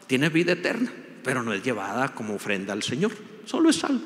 Tiene 0.07 0.29
vida 0.29 0.53
eterna, 0.53 0.93
pero 1.23 1.43
no 1.43 1.53
es 1.53 1.63
llevada 1.63 2.15
como 2.15 2.35
ofrenda 2.35 2.73
al 2.73 2.83
Señor. 2.83 3.13
Solo 3.45 3.71
es 3.71 3.77
salvo. 3.77 4.05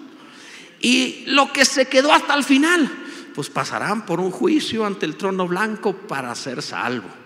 Y 0.81 1.25
lo 1.27 1.53
que 1.53 1.65
se 1.65 1.87
quedó 1.87 2.13
hasta 2.13 2.35
el 2.35 2.45
final, 2.45 2.91
pues 3.35 3.51
pasarán 3.51 4.07
por 4.07 4.21
un 4.21 4.31
juicio 4.31 4.85
ante 4.85 5.07
el 5.07 5.17
trono 5.17 5.47
blanco 5.47 5.95
para 5.95 6.35
ser 6.35 6.63
salvo 6.63 7.21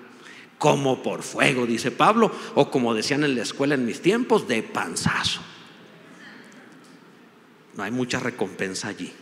como 0.65 1.03
por 1.03 1.23
fuego, 1.23 1.67
dice 1.67 1.91
Pablo, 1.91 2.35
o 2.55 2.71
como 2.71 2.95
decían 2.95 3.23
en 3.23 3.35
la 3.35 3.43
escuela 3.43 3.75
en 3.75 3.85
mis 3.85 4.01
tiempos, 4.01 4.49
de 4.49 4.63
panzazo. 4.63 5.43
No 7.77 7.83
hay 7.83 7.91
mucha 7.91 8.19
recompensa 8.19 8.89
allí, 8.89 9.13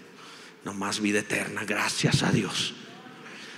nomás 0.64 1.00
vida 1.00 1.18
eterna, 1.18 1.64
gracias 1.64 2.22
a 2.22 2.30
Dios. 2.30 2.74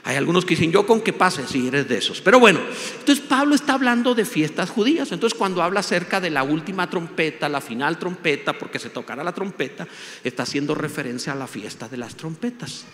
Hay 0.07 0.17
algunos 0.17 0.45
que 0.45 0.55
dicen, 0.55 0.71
yo 0.71 0.87
con 0.87 1.01
que 1.01 1.15
pase, 1.15 1.47
si 1.47 1.67
eres 1.67 1.89
de 1.89 1.97
esos. 1.97 2.21
Pero 2.21 2.39
bueno, 2.39 2.61
entonces 2.99 3.25
Pablo 3.25 3.55
está 3.55 3.73
hablando 3.73 4.15
de 4.15 4.27
fiestas 4.27 4.69
judías. 4.69 5.11
Entonces 5.13 5.37
cuando 5.37 5.63
habla 5.63 5.81
acerca 5.81 6.21
de 6.21 6.29
la 6.29 6.43
última 6.43 6.91
trompeta, 6.91 7.49
la 7.49 7.63
final 7.63 7.99
trompeta, 7.99 8.53
porque 8.53 8.79
se 8.79 8.91
tocará 8.91 9.25
la 9.25 9.33
trompeta, 9.33 9.89
está 10.23 10.43
haciendo 10.43 10.75
referencia 10.75 11.33
a 11.33 11.37
la 11.37 11.47
fiesta 11.47 11.89
de 11.89 11.97
las 11.97 12.17
trompetas. 12.17 12.85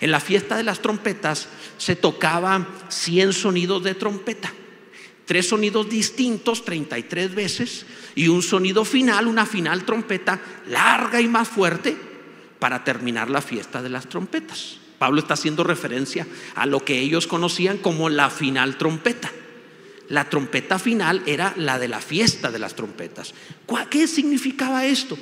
En 0.00 0.10
la 0.10 0.20
fiesta 0.20 0.56
de 0.56 0.62
las 0.62 0.80
trompetas 0.80 1.48
se 1.76 1.96
tocaban 1.96 2.66
100 2.88 3.34
sonidos 3.34 3.84
de 3.84 3.94
trompeta, 3.94 4.50
tres 5.26 5.48
sonidos 5.48 5.90
distintos 5.90 6.64
33 6.64 7.34
veces 7.34 7.84
y 8.14 8.28
un 8.28 8.42
sonido 8.42 8.86
final, 8.86 9.26
una 9.26 9.44
final 9.44 9.84
trompeta 9.84 10.40
larga 10.66 11.20
y 11.20 11.28
más 11.28 11.46
fuerte 11.46 11.94
para 12.58 12.82
terminar 12.84 13.28
la 13.28 13.42
fiesta 13.42 13.82
de 13.82 13.90
las 13.90 14.08
trompetas. 14.08 14.78
Pablo 14.98 15.20
está 15.20 15.34
haciendo 15.34 15.64
referencia 15.64 16.26
a 16.54 16.66
lo 16.66 16.84
que 16.84 16.98
ellos 16.98 17.26
conocían 17.26 17.78
como 17.78 18.08
la 18.08 18.30
final 18.30 18.76
trompeta. 18.76 19.30
La 20.08 20.28
trompeta 20.28 20.78
final 20.78 21.22
era 21.26 21.54
la 21.56 21.78
de 21.78 21.88
la 21.88 22.00
fiesta 22.00 22.50
de 22.50 22.58
las 22.58 22.74
trompetas. 22.74 23.34
¿Qué 23.90 24.06
significaba 24.06 24.86
esto? 24.86 25.18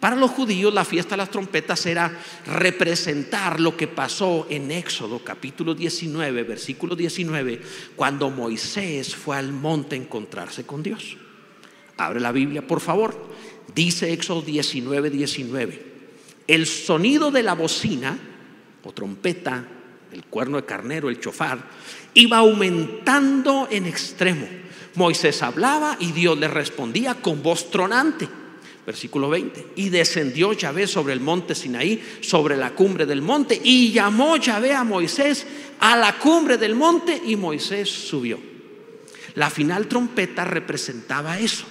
Para 0.00 0.16
los 0.16 0.30
judíos 0.30 0.72
la 0.72 0.86
fiesta 0.86 1.10
de 1.10 1.18
las 1.18 1.30
trompetas 1.30 1.84
era 1.84 2.18
representar 2.46 3.60
lo 3.60 3.76
que 3.76 3.86
pasó 3.86 4.46
en 4.48 4.70
Éxodo 4.70 5.22
capítulo 5.22 5.74
19, 5.74 6.42
versículo 6.42 6.96
19, 6.96 7.60
cuando 7.96 8.30
Moisés 8.30 9.14
fue 9.14 9.36
al 9.36 9.52
monte 9.52 9.96
a 9.96 9.98
encontrarse 9.98 10.64
con 10.64 10.82
Dios. 10.82 11.18
Abre 11.98 12.18
la 12.18 12.32
Biblia, 12.32 12.66
por 12.66 12.80
favor. 12.80 13.14
Dice 13.74 14.10
Éxodo 14.10 14.40
19, 14.40 15.10
19. 15.10 15.90
El 16.46 16.66
sonido 16.66 17.30
de 17.30 17.42
la 17.42 17.52
bocina 17.52 18.18
o 18.84 18.92
trompeta, 18.92 19.64
el 20.12 20.24
cuerno 20.24 20.56
de 20.56 20.64
carnero, 20.64 21.08
el 21.08 21.20
chofar, 21.20 21.58
iba 22.14 22.38
aumentando 22.38 23.68
en 23.70 23.86
extremo. 23.86 24.46
Moisés 24.94 25.42
hablaba 25.42 25.96
y 26.00 26.12
Dios 26.12 26.38
le 26.38 26.48
respondía 26.48 27.14
con 27.14 27.42
voz 27.42 27.70
tronante. 27.70 28.28
Versículo 28.84 29.28
20. 29.30 29.72
Y 29.76 29.88
descendió 29.90 30.52
Yahvé 30.52 30.86
sobre 30.86 31.12
el 31.12 31.20
monte 31.20 31.54
Sinaí, 31.54 32.02
sobre 32.22 32.56
la 32.56 32.70
cumbre 32.70 33.06
del 33.06 33.22
monte, 33.22 33.60
y 33.62 33.92
llamó 33.92 34.36
Yahvé 34.36 34.74
a 34.74 34.84
Moisés 34.84 35.46
a 35.78 35.96
la 35.96 36.18
cumbre 36.18 36.56
del 36.56 36.74
monte, 36.74 37.20
y 37.24 37.36
Moisés 37.36 37.88
subió. 37.88 38.40
La 39.34 39.48
final 39.48 39.86
trompeta 39.86 40.44
representaba 40.44 41.38
eso, 41.38 41.66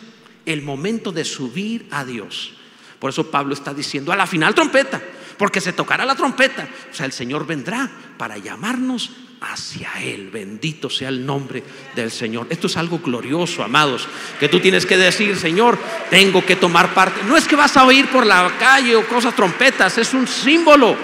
el 0.46 0.62
momento 0.62 1.12
de 1.12 1.26
subir 1.26 1.88
a 1.92 2.06
Dios. 2.06 2.54
Por 3.00 3.10
eso 3.10 3.30
Pablo 3.30 3.54
está 3.54 3.74
diciendo 3.74 4.12
a 4.12 4.16
la 4.16 4.28
final 4.28 4.56
trompeta, 4.56 5.02
porque 5.40 5.62
se 5.62 5.74
tocará 5.74 6.06
la 6.06 6.16
trompeta. 6.16 6.68
O 6.92 6.94
sea, 6.94 7.06
el 7.06 7.14
Señor 7.14 7.48
vendrá 7.48 7.90
para 8.18 8.38
llamarnos 8.38 9.10
hacia 9.40 9.90
Él. 10.04 10.30
Bendito 10.30 10.90
sea 10.90 11.08
el 11.08 11.26
nombre 11.26 11.64
del 11.96 12.12
Señor. 12.12 12.48
Esto 12.50 12.68
es 12.68 12.76
algo 12.76 13.00
glorioso, 13.00 13.64
amados, 13.64 14.06
que 14.38 14.50
tú 14.50 14.60
tienes 14.60 14.86
que 14.86 14.98
decir, 14.98 15.38
Señor, 15.38 15.80
tengo 16.10 16.46
que 16.46 16.58
tomar 16.58 16.94
parte. 16.94 17.24
No 17.24 17.38
es 17.38 17.48
que 17.48 17.56
vas 17.56 17.78
a 17.78 17.86
oír 17.86 18.10
por 18.10 18.26
la 18.26 18.52
calle 18.60 18.98
o 18.98 19.08
cosas 19.08 19.34
trompetas, 19.34 19.98
es 19.98 20.14
un 20.14 20.28
símbolo. 20.28 20.96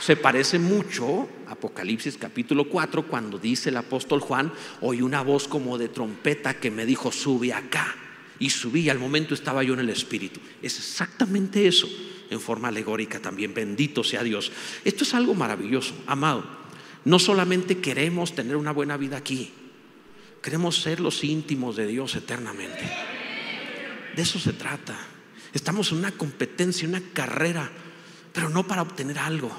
Se 0.00 0.16
parece 0.16 0.58
mucho 0.58 1.28
Apocalipsis 1.48 2.16
capítulo 2.16 2.64
4 2.64 3.02
cuando 3.06 3.38
dice 3.38 3.68
el 3.68 3.76
apóstol 3.76 4.20
Juan, 4.20 4.50
oí 4.80 5.02
una 5.02 5.22
voz 5.22 5.48
como 5.48 5.76
de 5.76 5.88
trompeta 5.88 6.54
que 6.54 6.70
me 6.70 6.86
dijo, 6.86 7.12
sube 7.12 7.52
acá. 7.52 7.94
Y 8.38 8.50
subí, 8.50 8.88
al 8.88 8.98
momento 8.98 9.34
estaba 9.34 9.62
yo 9.62 9.74
en 9.74 9.80
el 9.80 9.90
Espíritu. 9.90 10.40
Es 10.62 10.78
exactamente 10.78 11.66
eso, 11.66 11.88
en 12.30 12.40
forma 12.40 12.68
alegórica 12.68 13.20
también. 13.20 13.54
Bendito 13.54 14.04
sea 14.04 14.22
Dios. 14.22 14.52
Esto 14.84 15.04
es 15.04 15.14
algo 15.14 15.34
maravilloso, 15.34 15.94
amado. 16.06 16.44
No 17.04 17.18
solamente 17.18 17.78
queremos 17.78 18.34
tener 18.34 18.56
una 18.56 18.72
buena 18.72 18.96
vida 18.96 19.16
aquí, 19.16 19.50
queremos 20.42 20.80
ser 20.82 21.00
los 21.00 21.24
íntimos 21.24 21.76
de 21.76 21.86
Dios 21.86 22.14
eternamente. 22.16 22.90
De 24.14 24.22
eso 24.22 24.38
se 24.38 24.52
trata. 24.52 24.98
Estamos 25.52 25.92
en 25.92 25.98
una 25.98 26.12
competencia, 26.12 26.88
una 26.88 27.00
carrera, 27.12 27.70
pero 28.32 28.48
no 28.48 28.66
para 28.66 28.82
obtener 28.82 29.18
algo. 29.18 29.50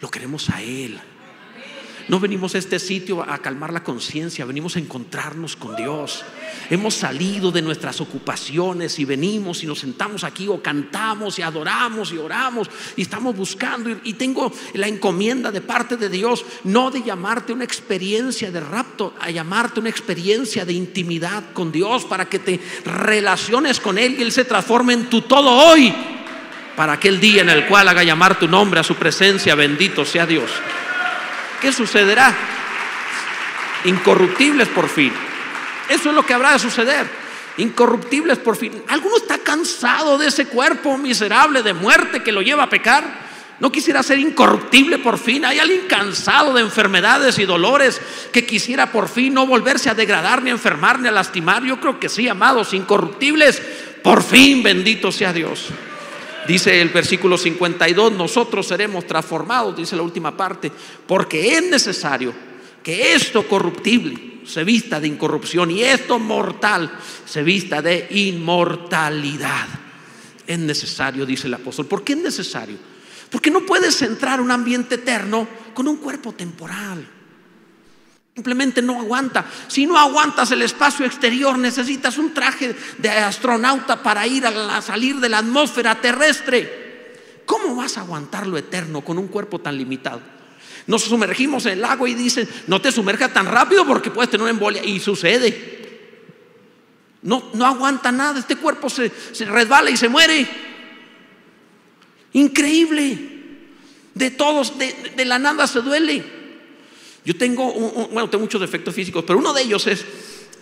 Lo 0.00 0.10
queremos 0.10 0.50
a 0.50 0.62
Él. 0.62 1.00
No 2.10 2.18
venimos 2.18 2.56
a 2.56 2.58
este 2.58 2.80
sitio 2.80 3.22
a 3.22 3.38
calmar 3.38 3.72
la 3.72 3.84
conciencia, 3.84 4.44
venimos 4.44 4.74
a 4.74 4.80
encontrarnos 4.80 5.54
con 5.54 5.76
Dios. 5.76 6.24
Hemos 6.68 6.94
salido 6.94 7.52
de 7.52 7.62
nuestras 7.62 8.00
ocupaciones 8.00 8.98
y 8.98 9.04
venimos 9.04 9.62
y 9.62 9.68
nos 9.68 9.78
sentamos 9.78 10.24
aquí 10.24 10.48
o 10.48 10.60
cantamos 10.60 11.38
y 11.38 11.42
adoramos 11.42 12.10
y 12.10 12.18
oramos 12.18 12.68
y 12.96 13.02
estamos 13.02 13.36
buscando. 13.36 13.90
Y, 14.02 14.14
tengo 14.14 14.52
la 14.74 14.88
encomienda 14.88 15.52
de 15.52 15.60
parte 15.60 15.96
de 15.96 16.08
Dios, 16.08 16.44
no 16.64 16.90
de 16.90 17.04
llamarte 17.04 17.52
una 17.52 17.62
experiencia 17.62 18.50
de 18.50 18.58
rapto, 18.58 19.14
a 19.20 19.30
llamarte 19.30 19.78
una 19.78 19.90
experiencia 19.90 20.64
de 20.64 20.72
intimidad 20.72 21.52
con 21.52 21.70
Dios 21.70 22.06
para 22.06 22.28
que 22.28 22.40
te 22.40 22.58
relaciones 22.86 23.78
con 23.78 23.98
Él 23.98 24.16
y 24.18 24.22
Él 24.22 24.32
se 24.32 24.44
transforme 24.44 24.94
en 24.94 25.08
tu 25.08 25.22
todo 25.22 25.48
hoy 25.48 25.94
para 26.74 26.94
aquel 26.94 27.20
día 27.20 27.42
en 27.42 27.50
el 27.50 27.68
cual 27.68 27.86
haga 27.86 28.02
llamar 28.02 28.36
tu 28.36 28.48
nombre 28.48 28.80
a 28.80 28.82
su 28.82 28.96
presencia, 28.96 29.54
bendito 29.54 30.04
sea 30.04 30.26
Dios. 30.26 30.50
¿Qué 31.60 31.72
sucederá? 31.72 32.34
Incorruptibles 33.84 34.68
por 34.68 34.88
fin. 34.88 35.12
Eso 35.88 36.10
es 36.10 36.14
lo 36.14 36.24
que 36.24 36.34
habrá 36.34 36.52
de 36.52 36.58
suceder. 36.58 37.06
Incorruptibles 37.56 38.38
por 38.38 38.56
fin. 38.56 38.82
¿Alguno 38.88 39.16
está 39.16 39.38
cansado 39.38 40.16
de 40.18 40.28
ese 40.28 40.46
cuerpo 40.46 40.96
miserable 40.96 41.62
de 41.62 41.74
muerte 41.74 42.22
que 42.22 42.32
lo 42.32 42.42
lleva 42.42 42.64
a 42.64 42.68
pecar? 42.70 43.30
¿No 43.58 43.70
quisiera 43.70 44.02
ser 44.02 44.18
incorruptible 44.18 44.98
por 44.98 45.18
fin? 45.18 45.44
¿Hay 45.44 45.58
alguien 45.58 45.82
cansado 45.86 46.54
de 46.54 46.62
enfermedades 46.62 47.38
y 47.38 47.44
dolores 47.44 48.00
que 48.32 48.46
quisiera 48.46 48.90
por 48.90 49.08
fin 49.08 49.34
no 49.34 49.46
volverse 49.46 49.90
a 49.90 49.94
degradar, 49.94 50.42
ni 50.42 50.48
a 50.48 50.54
enfermar, 50.54 50.98
ni 50.98 51.08
a 51.08 51.12
lastimar? 51.12 51.62
Yo 51.62 51.78
creo 51.78 52.00
que 52.00 52.08
sí, 52.08 52.26
amados, 52.26 52.72
incorruptibles. 52.72 53.60
Por 54.02 54.22
fin, 54.22 54.62
bendito 54.62 55.12
sea 55.12 55.34
Dios. 55.34 55.68
Dice 56.50 56.80
el 56.80 56.88
versículo 56.88 57.38
52, 57.38 58.10
nosotros 58.10 58.66
seremos 58.66 59.06
transformados, 59.06 59.76
dice 59.76 59.94
la 59.94 60.02
última 60.02 60.36
parte, 60.36 60.72
porque 61.06 61.56
es 61.56 61.62
necesario 61.62 62.34
que 62.82 63.14
esto 63.14 63.46
corruptible 63.46 64.40
se 64.44 64.64
vista 64.64 64.98
de 64.98 65.06
incorrupción 65.06 65.70
y 65.70 65.82
esto 65.84 66.18
mortal 66.18 66.90
se 67.24 67.44
vista 67.44 67.80
de 67.80 68.08
inmortalidad. 68.10 69.68
Es 70.44 70.58
necesario, 70.58 71.24
dice 71.24 71.46
el 71.46 71.54
apóstol. 71.54 71.86
¿Por 71.86 72.02
qué 72.02 72.14
es 72.14 72.18
necesario? 72.18 72.78
Porque 73.30 73.52
no 73.52 73.60
puedes 73.60 74.02
entrar 74.02 74.40
a 74.40 74.42
un 74.42 74.50
ambiente 74.50 74.96
eterno 74.96 75.46
con 75.72 75.86
un 75.86 75.98
cuerpo 75.98 76.32
temporal. 76.32 77.06
Simplemente 78.34 78.80
no 78.80 79.00
aguanta. 79.00 79.44
Si 79.66 79.86
no 79.86 79.98
aguantas 79.98 80.50
el 80.52 80.62
espacio 80.62 81.04
exterior, 81.04 81.58
necesitas 81.58 82.16
un 82.16 82.32
traje 82.32 82.76
de 82.98 83.10
astronauta 83.10 84.02
para 84.02 84.26
ir 84.26 84.46
a, 84.46 84.80
salir 84.82 85.16
de 85.16 85.28
la 85.28 85.38
atmósfera 85.38 86.00
terrestre. 86.00 87.42
¿Cómo 87.44 87.74
vas 87.74 87.98
a 87.98 88.02
aguantar 88.02 88.46
lo 88.46 88.56
eterno 88.56 89.00
con 89.02 89.18
un 89.18 89.28
cuerpo 89.28 89.58
tan 89.58 89.76
limitado? 89.76 90.20
Nos 90.86 91.02
sumergimos 91.02 91.66
en 91.66 91.78
el 91.78 91.84
agua 91.84 92.08
y 92.08 92.14
dicen, 92.14 92.48
no 92.68 92.80
te 92.80 92.92
sumerjas 92.92 93.32
tan 93.32 93.46
rápido 93.46 93.84
porque 93.84 94.10
puedes 94.10 94.30
tener 94.30 94.42
una 94.42 94.50
embolia. 94.50 94.84
Y 94.84 95.00
sucede. 95.00 95.78
No, 97.22 97.50
no 97.52 97.66
aguanta 97.66 98.12
nada. 98.12 98.38
Este 98.38 98.56
cuerpo 98.56 98.88
se, 98.88 99.10
resbala 99.40 99.90
y 99.90 99.96
se 99.96 100.08
muere. 100.08 100.48
Increíble. 102.32 103.38
De 104.14 104.30
todos, 104.30 104.74
de 104.78 105.24
la 105.24 105.38
nada 105.40 105.66
se 105.66 105.80
duele. 105.80 106.39
Yo 107.24 107.36
tengo, 107.36 107.72
bueno, 108.10 108.30
tengo 108.30 108.42
muchos 108.42 108.60
defectos 108.60 108.94
físicos, 108.94 109.24
pero 109.26 109.38
uno 109.38 109.52
de 109.52 109.62
ellos 109.62 109.86
es, 109.86 110.04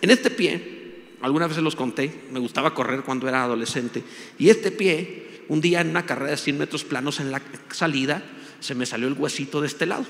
en 0.01 0.09
este 0.09 0.29
pie, 0.29 1.15
algunas 1.21 1.49
veces 1.49 1.63
los 1.63 1.75
conté, 1.75 2.23
me 2.31 2.39
gustaba 2.39 2.73
correr 2.73 3.01
cuando 3.01 3.27
era 3.27 3.43
adolescente, 3.43 4.03
y 4.37 4.49
este 4.49 4.71
pie, 4.71 5.43
un 5.47 5.61
día 5.61 5.81
en 5.81 5.89
una 5.89 6.05
carrera 6.05 6.31
de 6.31 6.37
100 6.37 6.57
metros 6.57 6.83
planos 6.83 7.19
en 7.19 7.31
la 7.31 7.41
salida, 7.71 8.23
se 8.59 8.75
me 8.75 8.85
salió 8.85 9.07
el 9.07 9.13
huesito 9.13 9.61
de 9.61 9.67
este 9.67 9.85
lado, 9.85 10.05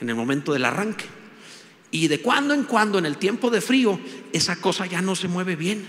en 0.00 0.08
el 0.08 0.14
momento 0.14 0.52
del 0.52 0.64
arranque. 0.64 1.04
Y 1.90 2.08
de 2.08 2.20
cuando 2.20 2.52
en 2.52 2.64
cuando, 2.64 2.98
en 2.98 3.06
el 3.06 3.16
tiempo 3.16 3.48
de 3.48 3.60
frío, 3.60 3.98
esa 4.32 4.56
cosa 4.56 4.86
ya 4.86 5.00
no 5.00 5.14
se 5.14 5.28
mueve 5.28 5.56
bien. 5.56 5.86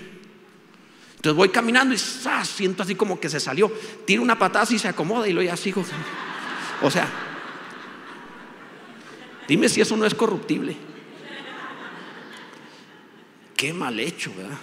Entonces 1.15 1.35
voy 1.35 1.49
caminando 1.49 1.95
y 1.95 1.97
siento 1.97 2.83
así 2.83 2.93
como 2.93 3.19
que 3.19 3.29
se 3.29 3.39
salió. 3.39 3.71
Tiro 4.05 4.21
una 4.21 4.37
patada 4.37 4.67
y 4.69 4.77
se 4.77 4.87
acomoda 4.87 5.27
y 5.27 5.33
lo 5.33 5.41
ya 5.41 5.57
sigo. 5.57 5.83
O 6.83 6.91
sea, 6.91 7.26
Dime 9.47 9.69
si 9.69 9.81
eso 9.81 9.95
no 9.95 10.05
es 10.05 10.13
corruptible. 10.13 10.75
Qué 13.55 13.73
mal 13.73 13.99
hecho, 13.99 14.33
¿verdad? 14.35 14.57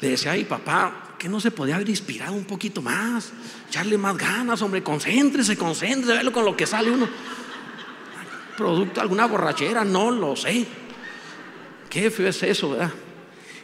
Le 0.00 0.08
decía, 0.10 0.32
ay 0.32 0.44
papá, 0.44 1.16
que 1.18 1.28
no 1.28 1.40
se 1.40 1.50
podía 1.50 1.76
haber 1.76 1.88
inspirado 1.88 2.32
un 2.32 2.44
poquito 2.44 2.80
más, 2.80 3.32
echarle 3.68 3.98
más 3.98 4.16
ganas, 4.16 4.62
hombre, 4.62 4.82
concéntrese, 4.82 5.56
concéntrese, 5.56 6.14
verlo 6.14 6.32
con 6.32 6.44
lo 6.44 6.56
que 6.56 6.66
sale 6.66 6.90
uno. 6.90 7.08
Producto 8.56 8.94
de 8.94 9.00
alguna 9.02 9.26
borrachera, 9.26 9.84
no 9.84 10.10
lo 10.10 10.34
sé. 10.36 10.66
Qué 11.90 12.10
feo 12.10 12.28
es 12.28 12.42
eso, 12.42 12.70
¿verdad? 12.70 12.92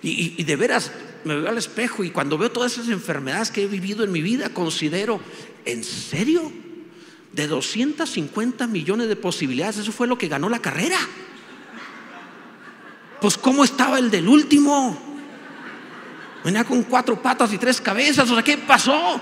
Y, 0.03 0.35
y 0.37 0.45
de 0.45 0.57
veras, 0.57 0.93
me 1.25 1.35
veo 1.37 1.49
al 1.49 1.59
espejo 1.59 2.05
y 2.05 2.11
cuando 2.11 2.39
veo 2.39 2.53
todas 2.53 2.73
esas 2.73 2.89
enfermedades 2.89 3.51
que 3.51 3.65
he 3.65 3.67
vivido 3.67 4.05
en 4.05 4.13
mi 4.13 4.21
vida, 4.21 4.51
considero, 4.51 5.21
¿en 5.65 5.83
serio? 5.83 6.53
De 7.39 7.47
250 7.47 8.67
millones 8.67 9.09
de 9.09 9.15
posibilidades, 9.15 9.79
eso 9.79 9.93
fue 9.93 10.09
lo 10.09 10.19
que 10.19 10.27
ganó 10.27 10.49
la 10.49 10.59
carrera. 10.59 10.99
Pues 13.21 13.39
¿cómo 13.39 13.63
estaba 13.63 14.01
el 14.01 14.11
del 14.11 14.27
último? 14.27 14.99
Venía 16.45 16.65
con 16.65 16.83
cuatro 16.83 17.23
patas 17.23 17.53
y 17.53 17.59
tres 17.59 17.81
cabezas, 17.81 18.29
o 18.29 18.35
sea, 18.35 18.43
¿qué 18.43 18.59
pasó? 18.59 19.21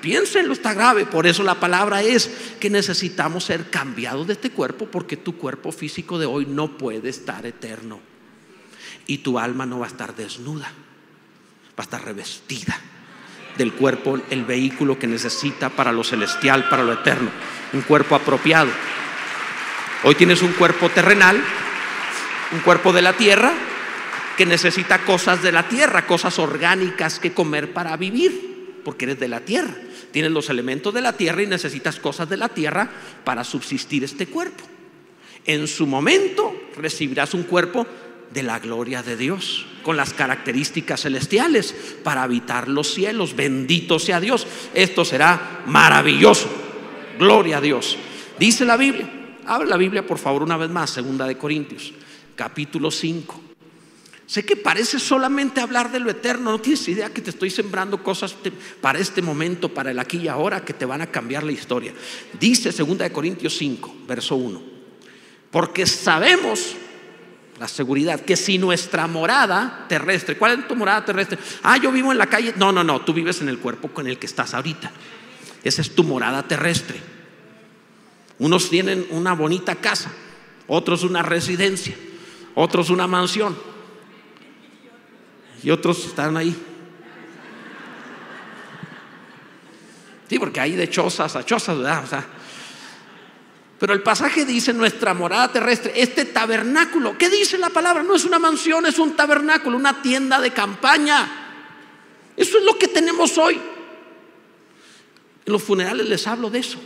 Piénsenlo, 0.00 0.52
está 0.52 0.74
grave. 0.74 1.06
Por 1.06 1.28
eso 1.28 1.44
la 1.44 1.60
palabra 1.60 2.02
es 2.02 2.28
que 2.58 2.70
necesitamos 2.70 3.44
ser 3.44 3.70
cambiados 3.70 4.26
de 4.26 4.32
este 4.32 4.50
cuerpo 4.50 4.86
porque 4.86 5.16
tu 5.16 5.38
cuerpo 5.38 5.70
físico 5.70 6.18
de 6.18 6.26
hoy 6.26 6.44
no 6.44 6.76
puede 6.76 7.08
estar 7.08 7.46
eterno. 7.46 8.00
Y 9.06 9.18
tu 9.18 9.38
alma 9.38 9.64
no 9.64 9.78
va 9.78 9.86
a 9.86 9.90
estar 9.90 10.16
desnuda, 10.16 10.66
va 10.66 11.78
a 11.78 11.82
estar 11.82 12.04
revestida 12.04 12.80
del 13.58 13.72
cuerpo 13.72 14.18
el 14.30 14.44
vehículo 14.44 14.98
que 14.98 15.06
necesita 15.06 15.68
para 15.68 15.92
lo 15.92 16.04
celestial, 16.04 16.68
para 16.68 16.84
lo 16.84 16.94
eterno, 16.94 17.30
un 17.72 17.82
cuerpo 17.82 18.14
apropiado. 18.14 18.70
Hoy 20.04 20.14
tienes 20.14 20.40
un 20.42 20.52
cuerpo 20.52 20.88
terrenal, 20.88 21.42
un 22.52 22.60
cuerpo 22.60 22.92
de 22.92 23.02
la 23.02 23.12
tierra, 23.14 23.52
que 24.36 24.46
necesita 24.46 25.00
cosas 25.00 25.42
de 25.42 25.50
la 25.50 25.68
tierra, 25.68 26.06
cosas 26.06 26.38
orgánicas 26.38 27.18
que 27.18 27.32
comer 27.32 27.72
para 27.72 27.96
vivir, 27.96 28.80
porque 28.84 29.06
eres 29.06 29.18
de 29.18 29.26
la 29.26 29.40
tierra. 29.40 29.74
Tienes 30.12 30.30
los 30.30 30.48
elementos 30.48 30.94
de 30.94 31.00
la 31.00 31.14
tierra 31.14 31.42
y 31.42 31.48
necesitas 31.48 31.98
cosas 31.98 32.28
de 32.28 32.36
la 32.36 32.48
tierra 32.48 32.88
para 33.24 33.42
subsistir 33.42 34.04
este 34.04 34.26
cuerpo. 34.28 34.62
En 35.44 35.66
su 35.66 35.86
momento 35.86 36.54
recibirás 36.76 37.34
un 37.34 37.42
cuerpo 37.42 37.84
de 38.30 38.42
la 38.44 38.60
gloria 38.60 39.02
de 39.02 39.16
Dios, 39.16 39.66
con 39.88 39.96
las 39.96 40.12
características 40.12 41.00
celestiales 41.00 41.74
para 42.04 42.22
habitar 42.22 42.68
los 42.68 42.92
cielos. 42.92 43.34
Bendito 43.34 43.98
sea 43.98 44.20
Dios. 44.20 44.46
Esto 44.74 45.02
será 45.02 45.62
maravilloso. 45.64 46.46
Gloria 47.18 47.56
a 47.56 47.60
Dios. 47.62 47.96
Dice 48.38 48.66
la 48.66 48.76
Biblia. 48.76 49.10
Abre 49.46 49.66
la 49.66 49.78
Biblia, 49.78 50.06
por 50.06 50.18
favor, 50.18 50.42
una 50.42 50.58
vez 50.58 50.68
más, 50.68 50.90
segunda 50.90 51.26
de 51.26 51.38
Corintios, 51.38 51.94
capítulo 52.36 52.90
5. 52.90 53.40
Sé 54.26 54.44
que 54.44 54.56
parece 54.56 54.98
solamente 54.98 55.62
hablar 55.62 55.90
de 55.90 56.00
lo 56.00 56.10
eterno, 56.10 56.50
no 56.50 56.60
tienes 56.60 56.86
idea 56.86 57.08
que 57.08 57.22
te 57.22 57.30
estoy 57.30 57.48
sembrando 57.48 58.02
cosas 58.02 58.36
para 58.82 58.98
este 58.98 59.22
momento, 59.22 59.72
para 59.72 59.90
el 59.90 59.98
aquí 60.00 60.18
y 60.18 60.28
ahora, 60.28 60.66
que 60.66 60.74
te 60.74 60.84
van 60.84 61.00
a 61.00 61.06
cambiar 61.06 61.44
la 61.44 61.52
historia. 61.52 61.94
Dice 62.38 62.72
segunda 62.72 63.04
de 63.04 63.12
Corintios 63.12 63.56
5, 63.56 63.96
verso 64.06 64.36
1. 64.36 64.62
Porque 65.50 65.86
sabemos 65.86 66.76
la 67.58 67.66
seguridad, 67.66 68.20
que 68.20 68.36
si 68.36 68.56
nuestra 68.56 69.06
morada 69.06 69.86
terrestre, 69.88 70.38
¿cuál 70.38 70.60
es 70.60 70.68
tu 70.68 70.76
morada 70.76 71.04
terrestre? 71.04 71.38
Ah, 71.62 71.76
yo 71.76 71.90
vivo 71.90 72.12
en 72.12 72.18
la 72.18 72.26
calle. 72.26 72.54
No, 72.56 72.70
no, 72.70 72.84
no, 72.84 73.00
tú 73.00 73.12
vives 73.12 73.40
en 73.40 73.48
el 73.48 73.58
cuerpo 73.58 73.88
con 73.88 74.06
el 74.06 74.18
que 74.18 74.26
estás 74.26 74.54
ahorita. 74.54 74.90
Esa 75.64 75.82
es 75.82 75.94
tu 75.94 76.04
morada 76.04 76.42
terrestre. 76.44 77.00
Unos 78.38 78.70
tienen 78.70 79.06
una 79.10 79.34
bonita 79.34 79.74
casa, 79.74 80.12
otros 80.68 81.02
una 81.02 81.22
residencia, 81.22 81.96
otros 82.54 82.90
una 82.90 83.08
mansión. 83.08 83.58
Y 85.62 85.70
otros 85.70 86.04
están 86.06 86.36
ahí. 86.36 86.56
Sí, 90.28 90.38
porque 90.38 90.60
hay 90.60 90.76
de 90.76 90.88
chozas 90.88 91.34
a 91.34 91.44
chozas, 91.44 91.78
¿verdad? 91.78 92.04
O 92.04 92.06
sea, 92.06 92.24
pero 93.78 93.92
el 93.92 94.02
pasaje 94.02 94.44
dice 94.44 94.72
nuestra 94.72 95.14
morada 95.14 95.52
terrestre, 95.52 95.92
este 95.94 96.24
tabernáculo. 96.24 97.16
¿Qué 97.16 97.30
dice 97.30 97.58
la 97.58 97.70
palabra? 97.70 98.02
No 98.02 98.16
es 98.16 98.24
una 98.24 98.38
mansión, 98.38 98.86
es 98.86 98.98
un 98.98 99.14
tabernáculo, 99.14 99.76
una 99.76 100.02
tienda 100.02 100.40
de 100.40 100.50
campaña. 100.50 101.28
Eso 102.36 102.58
es 102.58 102.64
lo 102.64 102.76
que 102.76 102.88
tenemos 102.88 103.38
hoy. 103.38 103.60
En 105.46 105.52
los 105.52 105.62
funerales 105.62 106.08
les 106.08 106.26
hablo 106.26 106.50
de 106.50 106.58
eso. 106.58 106.80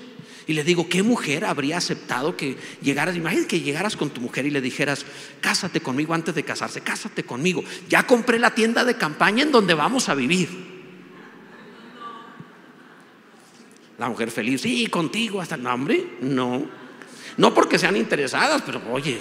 Y 0.46 0.52
les 0.52 0.66
digo, 0.66 0.88
¿qué 0.88 1.02
mujer 1.02 1.44
habría 1.46 1.78
aceptado 1.78 2.36
que 2.36 2.58
llegaras? 2.82 3.16
Imagínate 3.16 3.48
que 3.48 3.60
llegaras 3.60 3.96
con 3.96 4.10
tu 4.10 4.20
mujer 4.20 4.44
y 4.44 4.50
le 4.50 4.60
dijeras, 4.60 5.06
cásate 5.40 5.80
conmigo 5.80 6.12
antes 6.12 6.34
de 6.34 6.42
casarse, 6.42 6.82
cásate 6.82 7.22
conmigo. 7.22 7.64
Ya 7.88 8.06
compré 8.06 8.38
la 8.38 8.54
tienda 8.54 8.84
de 8.84 8.96
campaña 8.98 9.44
en 9.44 9.52
donde 9.52 9.72
vamos 9.72 10.08
a 10.08 10.14
vivir. 10.14 10.72
La 13.98 14.08
mujer 14.08 14.30
feliz, 14.30 14.62
sí, 14.62 14.88
contigo 14.88 15.40
hasta 15.40 15.54
el 15.54 15.62
nombre. 15.62 16.18
No. 16.20 16.81
No 17.36 17.54
porque 17.54 17.78
sean 17.78 17.96
interesadas, 17.96 18.62
pero 18.62 18.80
oye, 18.90 19.18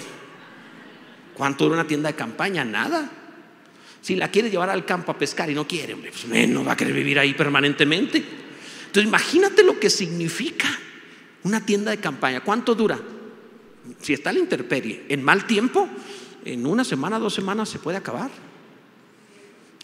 ¿cuánto 1.34 1.64
dura 1.64 1.80
una 1.80 1.86
tienda 1.88 2.08
de 2.10 2.16
campaña? 2.16 2.64
Nada. 2.64 3.10
Si 4.00 4.16
la 4.16 4.30
quiere 4.30 4.50
llevar 4.50 4.68
al 4.70 4.84
campo 4.84 5.12
a 5.12 5.18
pescar 5.18 5.48
y 5.50 5.54
no 5.54 5.66
quiere, 5.66 5.94
pues 5.96 6.26
no 6.48 6.64
va 6.64 6.72
a 6.72 6.76
querer 6.76 6.92
vivir 6.92 7.18
ahí 7.18 7.34
permanentemente. 7.34 8.18
Entonces 8.86 9.08
imagínate 9.08 9.62
lo 9.62 9.78
que 9.78 9.88
significa 9.88 10.68
una 11.44 11.64
tienda 11.64 11.90
de 11.92 11.98
campaña. 11.98 12.40
¿Cuánto 12.40 12.74
dura? 12.74 12.98
Si 14.00 14.12
está 14.12 14.32
la 14.32 14.40
intemperie, 14.40 15.06
en 15.08 15.22
mal 15.22 15.46
tiempo, 15.46 15.88
en 16.44 16.66
una 16.66 16.84
semana, 16.84 17.18
dos 17.18 17.34
semanas 17.34 17.68
se 17.68 17.78
puede 17.78 17.96
acabar. 17.96 18.30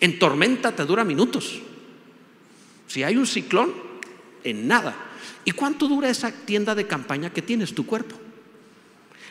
En 0.01 0.19
tormenta 0.19 0.75
te 0.75 0.85
dura 0.85 1.05
minutos. 1.05 1.61
Si 2.87 3.03
hay 3.03 3.17
un 3.17 3.27
ciclón, 3.27 3.73
en 4.45 4.69
nada. 4.69 4.95
¿Y 5.45 5.53
cuánto 5.53 5.89
dura 5.89 6.11
esa 6.11 6.31
tienda 6.31 6.75
de 6.75 6.87
campaña 6.87 7.33
que 7.33 7.43
tienes, 7.43 7.75
tu 7.75 7.87
cuerpo? 7.87 8.17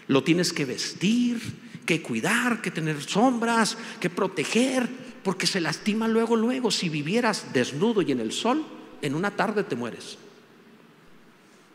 Lo 0.08 0.24
tienes 0.24 0.54
que 0.54 0.66
vestir, 0.66 1.40
que 1.86 2.02
cuidar, 2.02 2.62
que 2.62 2.72
tener 2.72 3.02
sombras, 3.04 3.78
que 4.00 4.10
proteger, 4.10 4.90
porque 5.24 5.48
se 5.48 5.62
lastima 5.62 6.08
luego, 6.08 6.36
luego. 6.36 6.72
Si 6.72 6.90
vivieras 6.90 7.54
desnudo 7.54 8.02
y 8.02 8.12
en 8.12 8.20
el 8.20 8.32
sol, 8.32 8.66
en 9.02 9.16
una 9.16 9.32
tarde 9.32 9.64
te 9.64 9.76
mueres. 9.76 10.18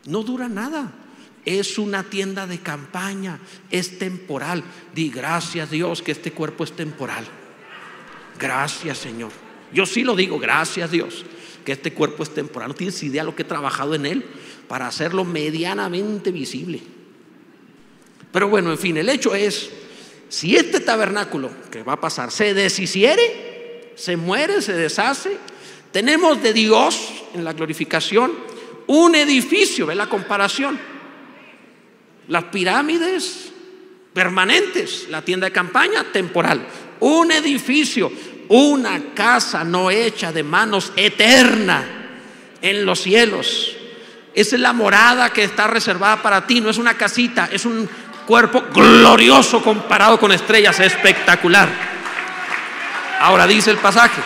No 0.05 0.23
dura 0.23 0.49
nada. 0.49 0.93
Es 1.45 1.77
una 1.77 2.03
tienda 2.03 2.47
de 2.47 2.59
campaña, 2.59 3.39
es 3.69 3.99
temporal. 3.99 4.63
Di 4.95 5.09
gracias 5.09 5.69
Dios 5.71 6.01
que 6.01 6.13
este 6.13 6.31
cuerpo 6.31 6.63
es 6.63 6.73
temporal. 6.73 7.25
Gracias 8.39 8.97
Señor. 8.97 9.31
Yo 9.73 9.85
sí 9.85 10.03
lo 10.03 10.15
digo, 10.15 10.39
gracias 10.39 10.91
Dios 10.91 11.25
que 11.63 11.71
este 11.71 11.93
cuerpo 11.93 12.23
es 12.23 12.33
temporal. 12.33 12.69
No 12.69 12.75
tienes 12.75 13.01
idea 13.03 13.23
lo 13.23 13.35
que 13.35 13.43
he 13.43 13.45
trabajado 13.45 13.95
en 13.95 14.05
él 14.05 14.25
para 14.67 14.87
hacerlo 14.87 15.23
medianamente 15.23 16.31
visible. 16.31 16.81
Pero 18.31 18.49
bueno, 18.49 18.71
en 18.71 18.77
fin, 18.77 18.97
el 18.97 19.09
hecho 19.09 19.35
es, 19.35 19.69
si 20.29 20.55
este 20.55 20.79
tabernáculo 20.79 21.51
que 21.71 21.83
va 21.83 21.93
a 21.93 22.01
pasar 22.01 22.31
se 22.31 22.53
deshiciere, 22.53 23.91
se 23.95 24.17
muere, 24.17 24.61
se 24.61 24.73
deshace, 24.73 25.37
tenemos 25.91 26.41
de 26.41 26.53
Dios 26.53 27.13
en 27.35 27.43
la 27.43 27.53
glorificación 27.53 28.31
un 28.87 29.15
edificio, 29.15 29.85
ve 29.85 29.95
la 29.95 30.09
comparación. 30.09 30.79
Las 32.27 32.45
pirámides 32.45 33.51
permanentes, 34.13 35.07
la 35.09 35.23
tienda 35.23 35.47
de 35.47 35.53
campaña 35.53 36.05
temporal, 36.11 36.65
un 36.99 37.31
edificio, 37.31 38.11
una 38.49 39.13
casa 39.13 39.63
no 39.63 39.89
hecha 39.89 40.31
de 40.31 40.43
manos 40.43 40.91
eterna 40.95 41.83
en 42.61 42.85
los 42.85 43.01
cielos. 43.01 43.75
Esa 44.33 44.55
es 44.55 44.61
la 44.61 44.73
morada 44.73 45.31
que 45.31 45.43
está 45.43 45.67
reservada 45.67 46.21
para 46.21 46.47
ti, 46.47 46.59
no 46.59 46.69
es 46.69 46.77
una 46.77 46.95
casita, 46.95 47.49
es 47.51 47.65
un 47.65 47.87
cuerpo 48.25 48.63
glorioso 48.73 49.61
comparado 49.61 50.19
con 50.19 50.31
estrellas, 50.31 50.79
espectacular. 50.79 51.69
Ahora 53.19 53.45
dice 53.45 53.71
el 53.71 53.77
pasaje, 53.77 54.21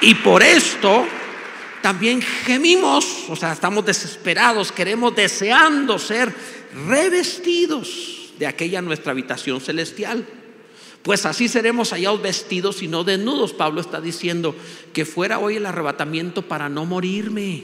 y 0.00 0.14
por 0.14 0.42
esto 0.42 1.06
también 1.80 2.20
gemimos, 2.20 3.24
o 3.28 3.36
sea, 3.36 3.52
estamos 3.52 3.84
desesperados, 3.84 4.72
queremos, 4.72 5.14
deseando 5.14 5.98
ser 5.98 6.34
revestidos 6.86 8.32
de 8.38 8.46
aquella 8.46 8.82
nuestra 8.82 9.12
habitación 9.12 9.60
celestial. 9.60 10.26
Pues 11.06 11.24
así 11.24 11.46
seremos 11.46 11.92
hallados 11.92 12.20
vestidos 12.20 12.82
y 12.82 12.88
no 12.88 13.04
desnudos. 13.04 13.52
Pablo 13.52 13.80
está 13.80 14.00
diciendo 14.00 14.56
que 14.92 15.04
fuera 15.04 15.38
hoy 15.38 15.54
el 15.54 15.66
arrebatamiento 15.66 16.42
para 16.42 16.68
no 16.68 16.84
morirme, 16.84 17.62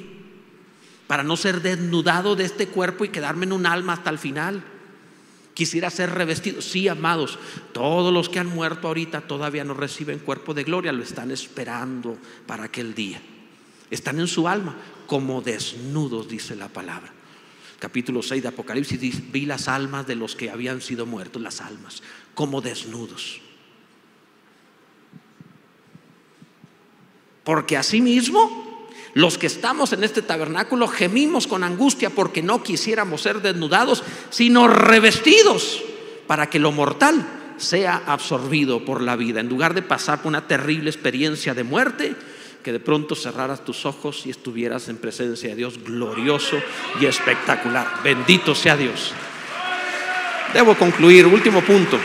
para 1.08 1.24
no 1.24 1.36
ser 1.36 1.60
desnudado 1.60 2.36
de 2.36 2.44
este 2.44 2.68
cuerpo 2.68 3.04
y 3.04 3.08
quedarme 3.08 3.46
en 3.46 3.52
un 3.52 3.66
alma 3.66 3.94
hasta 3.94 4.10
el 4.10 4.18
final. 4.18 4.62
Quisiera 5.54 5.90
ser 5.90 6.10
revestido. 6.10 6.62
Sí, 6.62 6.86
amados, 6.86 7.40
todos 7.72 8.14
los 8.14 8.28
que 8.28 8.38
han 8.38 8.46
muerto 8.46 8.86
ahorita 8.86 9.22
todavía 9.22 9.64
no 9.64 9.74
reciben 9.74 10.20
cuerpo 10.20 10.54
de 10.54 10.62
gloria, 10.62 10.92
lo 10.92 11.02
están 11.02 11.32
esperando 11.32 12.16
para 12.46 12.66
aquel 12.66 12.94
día. 12.94 13.20
Están 13.90 14.20
en 14.20 14.28
su 14.28 14.46
alma 14.46 14.76
como 15.08 15.42
desnudos, 15.42 16.28
dice 16.28 16.54
la 16.54 16.68
palabra. 16.68 17.12
Capítulo 17.82 18.22
6 18.22 18.40
de 18.42 18.48
Apocalipsis 18.48 19.32
vi 19.32 19.44
las 19.44 19.66
almas 19.66 20.06
de 20.06 20.14
los 20.14 20.36
que 20.36 20.50
habían 20.50 20.80
sido 20.80 21.04
muertos, 21.04 21.42
las 21.42 21.60
almas, 21.60 22.00
como 22.32 22.60
desnudos. 22.60 23.40
Porque 27.42 27.76
asimismo, 27.76 28.88
los 29.14 29.36
que 29.36 29.48
estamos 29.48 29.92
en 29.92 30.04
este 30.04 30.22
tabernáculo 30.22 30.86
gemimos 30.86 31.48
con 31.48 31.64
angustia 31.64 32.10
porque 32.10 32.40
no 32.40 32.62
quisiéramos 32.62 33.20
ser 33.20 33.42
desnudados, 33.42 34.04
sino 34.30 34.68
revestidos 34.68 35.82
para 36.28 36.48
que 36.48 36.60
lo 36.60 36.70
mortal 36.70 37.56
sea 37.56 38.00
absorbido 38.06 38.84
por 38.84 39.02
la 39.02 39.16
vida. 39.16 39.40
En 39.40 39.48
lugar 39.48 39.74
de 39.74 39.82
pasar 39.82 40.22
por 40.22 40.28
una 40.28 40.46
terrible 40.46 40.88
experiencia 40.88 41.52
de 41.52 41.64
muerte, 41.64 42.14
que 42.62 42.72
de 42.72 42.80
pronto 42.80 43.14
cerraras 43.14 43.64
tus 43.64 43.84
ojos 43.86 44.26
y 44.26 44.30
estuvieras 44.30 44.88
en 44.88 44.96
presencia 44.96 45.50
de 45.50 45.56
Dios 45.56 45.82
glorioso 45.82 46.60
y 47.00 47.06
espectacular. 47.06 47.86
Bendito 48.02 48.54
sea 48.54 48.76
Dios. 48.76 49.12
Debo 50.54 50.74
concluir, 50.74 51.26
último 51.26 51.60
punto. 51.62 51.98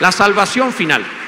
La 0.00 0.12
salvación 0.12 0.72
final. 0.72 1.19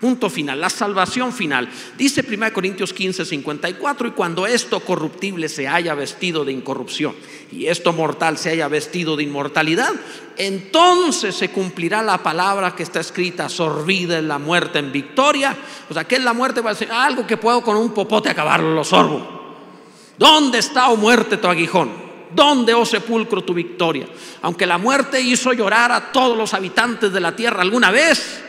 Punto 0.00 0.30
final, 0.30 0.60
la 0.60 0.70
salvación 0.70 1.32
final. 1.32 1.68
Dice 1.96 2.24
1 2.26 2.52
Corintios 2.52 2.92
15, 2.92 3.24
54, 3.24 4.08
y 4.08 4.10
cuando 4.12 4.46
esto 4.46 4.78
corruptible 4.78 5.48
se 5.48 5.66
haya 5.66 5.94
vestido 5.94 6.44
de 6.44 6.52
incorrupción 6.52 7.16
y 7.50 7.66
esto 7.66 7.92
mortal 7.92 8.38
se 8.38 8.50
haya 8.50 8.68
vestido 8.68 9.16
de 9.16 9.24
inmortalidad, 9.24 9.90
entonces 10.36 11.34
se 11.34 11.50
cumplirá 11.50 12.00
la 12.00 12.22
palabra 12.22 12.76
que 12.76 12.84
está 12.84 13.00
escrita, 13.00 13.48
sorbida 13.48 14.18
en 14.18 14.28
la 14.28 14.38
muerte 14.38 14.78
en 14.78 14.92
victoria. 14.92 15.56
O 15.90 15.94
sea, 15.94 16.04
que 16.04 16.14
en 16.14 16.24
la 16.24 16.32
muerte 16.32 16.60
va 16.60 16.70
a 16.70 16.76
ser 16.76 16.92
algo 16.92 17.26
que 17.26 17.36
puedo 17.36 17.60
con 17.62 17.76
un 17.76 17.92
popote 17.92 18.28
acabarlo, 18.28 18.72
lo 18.72 18.84
sorbo. 18.84 19.38
¿Dónde 20.16 20.58
está, 20.58 20.90
oh 20.90 20.96
muerte, 20.96 21.38
tu 21.38 21.48
aguijón? 21.48 21.90
¿Dónde, 22.32 22.72
oh 22.72 22.86
sepulcro, 22.86 23.42
tu 23.42 23.52
victoria? 23.52 24.06
Aunque 24.42 24.64
la 24.64 24.78
muerte 24.78 25.20
hizo 25.20 25.52
llorar 25.52 25.90
a 25.90 26.12
todos 26.12 26.38
los 26.38 26.54
habitantes 26.54 27.12
de 27.12 27.20
la 27.20 27.34
tierra 27.34 27.62
alguna 27.62 27.90
vez, 27.90 28.44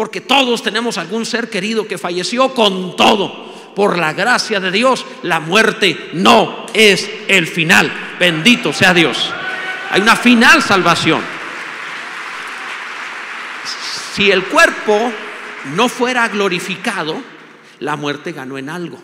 porque 0.00 0.22
todos 0.22 0.62
tenemos 0.62 0.96
algún 0.96 1.26
ser 1.26 1.50
querido 1.50 1.86
que 1.86 1.98
falleció 1.98 2.54
con 2.54 2.96
todo. 2.96 3.52
Por 3.76 3.98
la 3.98 4.14
gracia 4.14 4.58
de 4.58 4.70
Dios, 4.70 5.04
la 5.22 5.40
muerte 5.40 6.08
no 6.14 6.64
es 6.72 7.06
el 7.28 7.46
final. 7.46 7.92
Bendito 8.18 8.72
sea 8.72 8.94
Dios. 8.94 9.30
Hay 9.90 10.00
una 10.00 10.16
final 10.16 10.62
salvación. 10.62 11.20
Si 14.14 14.30
el 14.30 14.44
cuerpo 14.44 15.12
no 15.76 15.90
fuera 15.90 16.26
glorificado, 16.28 17.20
la 17.80 17.96
muerte 17.96 18.32
ganó 18.32 18.56
en 18.56 18.70
algo. 18.70 18.98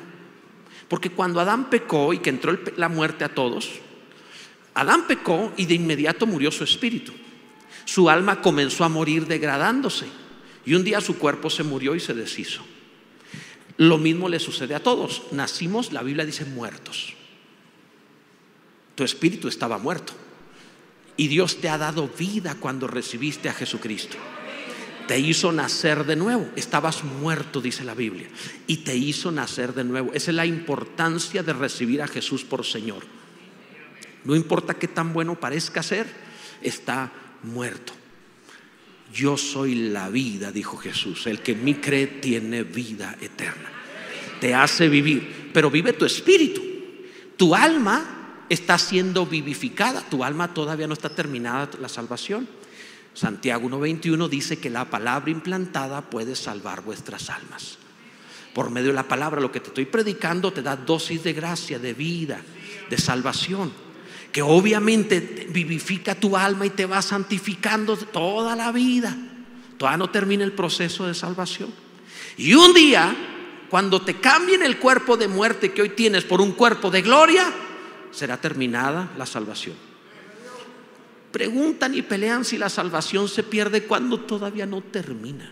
Porque 0.89 1.11
cuando 1.11 1.41
Adán 1.41 1.69
pecó 1.69 2.15
y 2.15 2.21
que 2.21 2.31
entró 2.31 2.59
la 2.79 2.89
muerte 2.89 3.23
a 3.23 3.35
todos, 3.35 3.69
Adán 4.73 5.07
pecó 5.07 5.53
y 5.59 5.67
de 5.67 5.75
inmediato 5.75 6.27
murió 6.27 6.51
su 6.51 6.65
espíritu. 6.65 7.13
Su 7.85 8.09
alma 8.09 8.41
comenzó 8.41 8.83
a 8.83 8.89
morir 8.89 9.27
degradándose. 9.27 10.07
Y 10.67 10.75
un 10.75 10.85
día 10.85 11.01
su 11.01 11.17
cuerpo 11.17 11.49
se 11.49 11.63
murió 11.63 11.95
y 11.95 12.01
se 12.01 12.13
deshizo. 12.13 12.63
Lo 13.79 13.99
mismo 13.99 14.29
le 14.29 14.41
sucede 14.41 14.75
a 14.75 14.83
todos. 14.83 15.23
Nacimos, 15.31 15.93
la 15.93 16.03
Biblia 16.03 16.27
dice, 16.27 16.45
muertos. 16.45 17.15
Tu 18.97 19.05
espíritu 19.05 19.49
estaba 19.49 19.79
muerto. 19.79 20.13
Y 21.17 21.29
Dios 21.29 21.59
te 21.61 21.69
ha 21.69 21.79
dado 21.79 22.09
vida 22.09 22.57
cuando 22.59 22.89
recibiste 22.89 23.49
a 23.49 23.55
Jesucristo. 23.55 24.17
Te 25.07 25.21
hizo 25.21 25.53
nacer 25.53 26.05
de 26.05 26.17
nuevo. 26.17 26.49
Estabas 26.57 27.05
muerto, 27.05 27.61
dice 27.61 27.85
la 27.85 27.95
Biblia. 27.95 28.29
Y 28.67 28.79
te 28.79 28.97
hizo 28.97 29.31
nacer 29.31 29.73
de 29.73 29.85
nuevo. 29.85 30.13
Esa 30.15 30.33
es 30.33 30.37
la 30.37 30.47
importancia 30.47 31.43
de 31.43 31.53
recibir 31.53 32.03
a 32.03 32.09
Jesús 32.09 32.45
por 32.45 32.65
Señor. 32.67 33.05
No 34.25 34.35
importa 34.35 34.75
qué 34.75 34.89
tan 34.89 35.13
bueno 35.13 35.39
parezca 35.39 35.83
ser, 35.85 36.07
está 36.61 37.13
muerto. 37.45 37.93
Yo 39.17 39.39
soy 39.39 39.75
la 39.75 40.11
vida, 40.11 40.53
dijo 40.53 40.77
Jesús. 40.77 41.27
El 41.27 41.41
que 41.41 41.53
en 41.53 41.65
mí 41.65 41.77
cree 41.77 42.07
tiene 42.07 42.65
vida 42.65 43.17
eterna. 43.19 43.71
Te 44.43 44.55
hace 44.55 44.91
vivir, 44.91 45.51
pero 45.55 45.71
vive 45.71 45.95
tu 45.95 46.05
espíritu. 46.05 46.61
Tu 47.39 47.55
alma 47.55 48.45
está 48.51 48.77
siendo 48.77 49.25
vivificada. 49.25 50.03
Tu 50.03 50.23
alma 50.23 50.53
todavía 50.53 50.87
no 50.87 50.93
está 50.93 51.09
terminada 51.09 51.71
la 51.81 51.89
salvación. 51.89 52.47
Santiago 53.15 53.67
1.21 53.71 54.29
dice 54.29 54.59
que 54.59 54.69
la 54.69 54.91
palabra 54.91 55.31
implantada 55.31 56.11
puede 56.11 56.37
salvar 56.37 56.83
vuestras 56.83 57.31
almas. 57.31 57.79
Por 58.53 58.69
medio 58.69 58.89
de 58.89 58.97
la 58.97 59.09
palabra, 59.09 59.41
lo 59.41 59.51
que 59.51 59.61
te 59.61 59.69
estoy 59.69 59.87
predicando 59.87 60.53
te 60.53 60.61
da 60.61 60.77
dosis 60.77 61.25
de 61.25 61.33
gracia, 61.33 61.79
de 61.79 61.95
vida, 61.95 62.39
de 62.91 62.99
salvación 62.99 63.86
que 64.37 64.43
obviamente 64.43 65.47
vivifica 65.49 66.15
tu 66.15 66.37
alma 66.37 66.67
y 66.67 66.69
te 66.69 66.85
va 66.85 67.01
santificando 67.01 67.97
toda 67.97 68.55
la 68.55 68.71
vida. 68.71 69.17
Todavía 69.79 69.97
no 69.97 70.11
termina 70.11 70.45
el 70.45 70.53
proceso 70.53 71.07
de 71.07 71.15
salvación. 71.15 71.73
Y 72.37 72.53
un 72.53 72.75
día, 72.75 73.17
cuando 73.71 74.03
te 74.03 74.21
cambien 74.21 74.63
el 74.63 74.79
cuerpo 74.79 75.17
de 75.17 75.27
muerte 75.27 75.73
que 75.73 75.81
hoy 75.81 75.89
tienes 75.89 76.25
por 76.25 76.43
un 76.43 76.53
cuerpo 76.53 76.91
de 76.91 77.01
gloria, 77.01 77.51
será 78.11 78.39
terminada 78.39 79.11
la 79.17 79.25
salvación. 79.25 79.77
Preguntan 81.33 81.95
y 81.95 82.03
pelean 82.03 82.45
si 82.45 82.59
la 82.59 82.69
salvación 82.69 83.29
se 83.29 83.43
pierde 83.43 83.85
cuando 83.85 84.21
todavía 84.21 84.67
no 84.67 84.83
termina. 84.83 85.51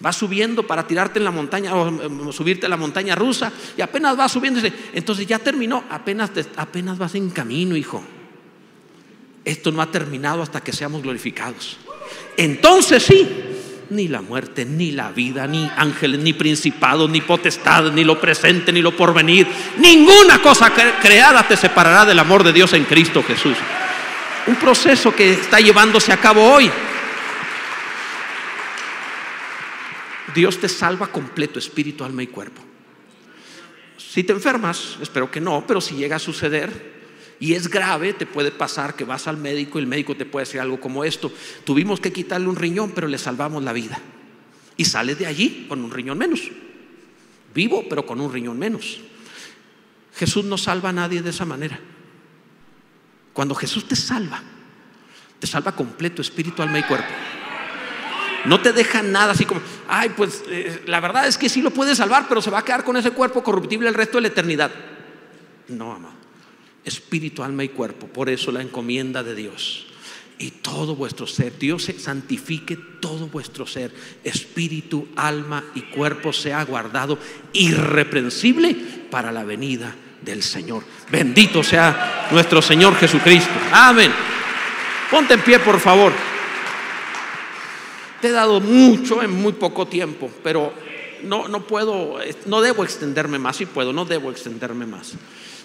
Vas 0.00 0.16
subiendo 0.16 0.66
para 0.66 0.86
tirarte 0.86 1.18
en 1.18 1.24
la 1.24 1.30
montaña 1.30 1.74
o 1.74 1.88
em, 1.88 2.32
subirte 2.32 2.66
a 2.66 2.68
la 2.68 2.76
montaña 2.76 3.14
rusa 3.14 3.52
y 3.76 3.80
apenas 3.80 4.16
vas 4.16 4.30
subiendo. 4.30 4.60
Entonces 4.92 5.26
ya 5.26 5.38
terminó, 5.38 5.84
apenas, 5.90 6.30
apenas 6.56 6.98
vas 6.98 7.14
en 7.14 7.30
camino, 7.30 7.76
hijo. 7.76 8.02
Esto 9.44 9.72
no 9.72 9.82
ha 9.82 9.90
terminado 9.90 10.42
hasta 10.42 10.60
que 10.60 10.72
seamos 10.72 11.02
glorificados. 11.02 11.78
Entonces 12.36 13.02
sí, 13.02 13.26
ni 13.90 14.06
la 14.06 14.20
muerte, 14.20 14.64
ni 14.64 14.92
la 14.92 15.10
vida, 15.10 15.46
ni 15.46 15.68
ángeles, 15.76 16.20
ni 16.20 16.32
principados, 16.32 17.08
ni 17.10 17.20
potestades, 17.20 17.92
ni 17.92 18.04
lo 18.04 18.20
presente, 18.20 18.72
ni 18.72 18.82
lo 18.82 18.94
porvenir. 18.96 19.46
Ninguna 19.78 20.40
cosa 20.42 20.70
creada 21.00 21.46
te 21.46 21.56
separará 21.56 22.04
del 22.04 22.18
amor 22.18 22.44
de 22.44 22.52
Dios 22.52 22.72
en 22.74 22.84
Cristo 22.84 23.22
Jesús. 23.22 23.56
Un 24.46 24.56
proceso 24.56 25.14
que 25.14 25.32
está 25.32 25.60
llevándose 25.60 26.12
a 26.12 26.18
cabo 26.18 26.44
hoy. 26.44 26.70
Dios 30.38 30.58
te 30.58 30.68
salva 30.68 31.08
completo, 31.08 31.58
espíritu, 31.58 32.04
alma 32.04 32.22
y 32.22 32.28
cuerpo. 32.28 32.62
Si 33.96 34.22
te 34.22 34.32
enfermas, 34.32 34.96
espero 35.02 35.28
que 35.32 35.40
no, 35.40 35.66
pero 35.66 35.80
si 35.80 35.96
llega 35.96 36.14
a 36.14 36.20
suceder 36.20 36.98
y 37.40 37.54
es 37.54 37.68
grave, 37.68 38.12
te 38.12 38.24
puede 38.24 38.52
pasar 38.52 38.94
que 38.94 39.02
vas 39.02 39.26
al 39.26 39.36
médico 39.36 39.78
y 39.78 39.82
el 39.82 39.88
médico 39.88 40.16
te 40.16 40.26
puede 40.26 40.46
decir 40.46 40.60
algo 40.60 40.78
como 40.78 41.02
esto. 41.02 41.32
Tuvimos 41.64 41.98
que 41.98 42.12
quitarle 42.12 42.46
un 42.46 42.54
riñón, 42.54 42.92
pero 42.92 43.08
le 43.08 43.18
salvamos 43.18 43.64
la 43.64 43.72
vida. 43.72 44.00
Y 44.76 44.84
sales 44.84 45.18
de 45.18 45.26
allí 45.26 45.66
con 45.68 45.82
un 45.82 45.90
riñón 45.90 46.18
menos. 46.18 46.42
Vivo, 47.52 47.86
pero 47.90 48.06
con 48.06 48.20
un 48.20 48.32
riñón 48.32 48.60
menos. 48.60 49.00
Jesús 50.14 50.44
no 50.44 50.56
salva 50.56 50.90
a 50.90 50.92
nadie 50.92 51.20
de 51.20 51.30
esa 51.30 51.46
manera. 51.46 51.80
Cuando 53.32 53.56
Jesús 53.56 53.88
te 53.88 53.96
salva, 53.96 54.40
te 55.40 55.48
salva 55.48 55.74
completo, 55.74 56.22
espíritu, 56.22 56.62
alma 56.62 56.78
y 56.78 56.84
cuerpo. 56.84 57.12
No 58.48 58.60
te 58.60 58.72
deja 58.72 59.02
nada 59.02 59.32
así 59.32 59.44
como, 59.44 59.60
ay, 59.88 60.10
pues 60.16 60.42
eh, 60.48 60.82
la 60.86 61.00
verdad 61.00 61.26
es 61.26 61.36
que 61.36 61.48
sí 61.48 61.62
lo 61.62 61.70
puede 61.70 61.94
salvar, 61.94 62.26
pero 62.28 62.40
se 62.40 62.50
va 62.50 62.60
a 62.60 62.64
quedar 62.64 62.82
con 62.82 62.96
ese 62.96 63.10
cuerpo 63.10 63.42
corruptible 63.42 63.88
el 63.88 63.94
resto 63.94 64.16
de 64.16 64.22
la 64.22 64.28
eternidad. 64.28 64.70
No, 65.68 65.92
amado. 65.92 66.14
Espíritu, 66.84 67.42
alma 67.42 67.64
y 67.64 67.68
cuerpo. 67.68 68.06
Por 68.06 68.30
eso 68.30 68.50
la 68.50 68.62
encomienda 68.62 69.22
de 69.22 69.34
Dios. 69.34 69.86
Y 70.38 70.52
todo 70.52 70.94
vuestro 70.94 71.26
ser, 71.26 71.58
Dios 71.58 71.90
santifique 71.98 72.76
todo 72.76 73.26
vuestro 73.26 73.66
ser, 73.66 73.92
espíritu, 74.22 75.08
alma 75.16 75.64
y 75.74 75.82
cuerpo 75.82 76.32
sea 76.32 76.64
guardado 76.64 77.18
irreprensible 77.52 78.74
para 79.10 79.32
la 79.32 79.44
venida 79.44 79.94
del 80.22 80.42
Señor. 80.42 80.84
Bendito 81.10 81.62
sea 81.62 82.28
nuestro 82.30 82.62
Señor 82.62 82.94
Jesucristo. 82.96 83.52
Amén. 83.72 84.12
Ponte 85.10 85.34
en 85.34 85.40
pie, 85.40 85.58
por 85.58 85.80
favor. 85.80 86.12
Te 88.20 88.28
he 88.28 88.32
dado 88.32 88.60
mucho 88.60 89.22
en 89.22 89.30
muy 89.30 89.52
poco 89.52 89.86
tiempo, 89.86 90.30
pero 90.42 90.72
no, 91.22 91.48
no 91.48 91.66
puedo, 91.66 92.18
no 92.46 92.60
debo 92.60 92.84
extenderme 92.84 93.38
más, 93.38 93.56
si 93.56 93.66
puedo, 93.66 93.92
no 93.92 94.04
debo 94.04 94.30
extenderme 94.30 94.86
más. 94.86 95.14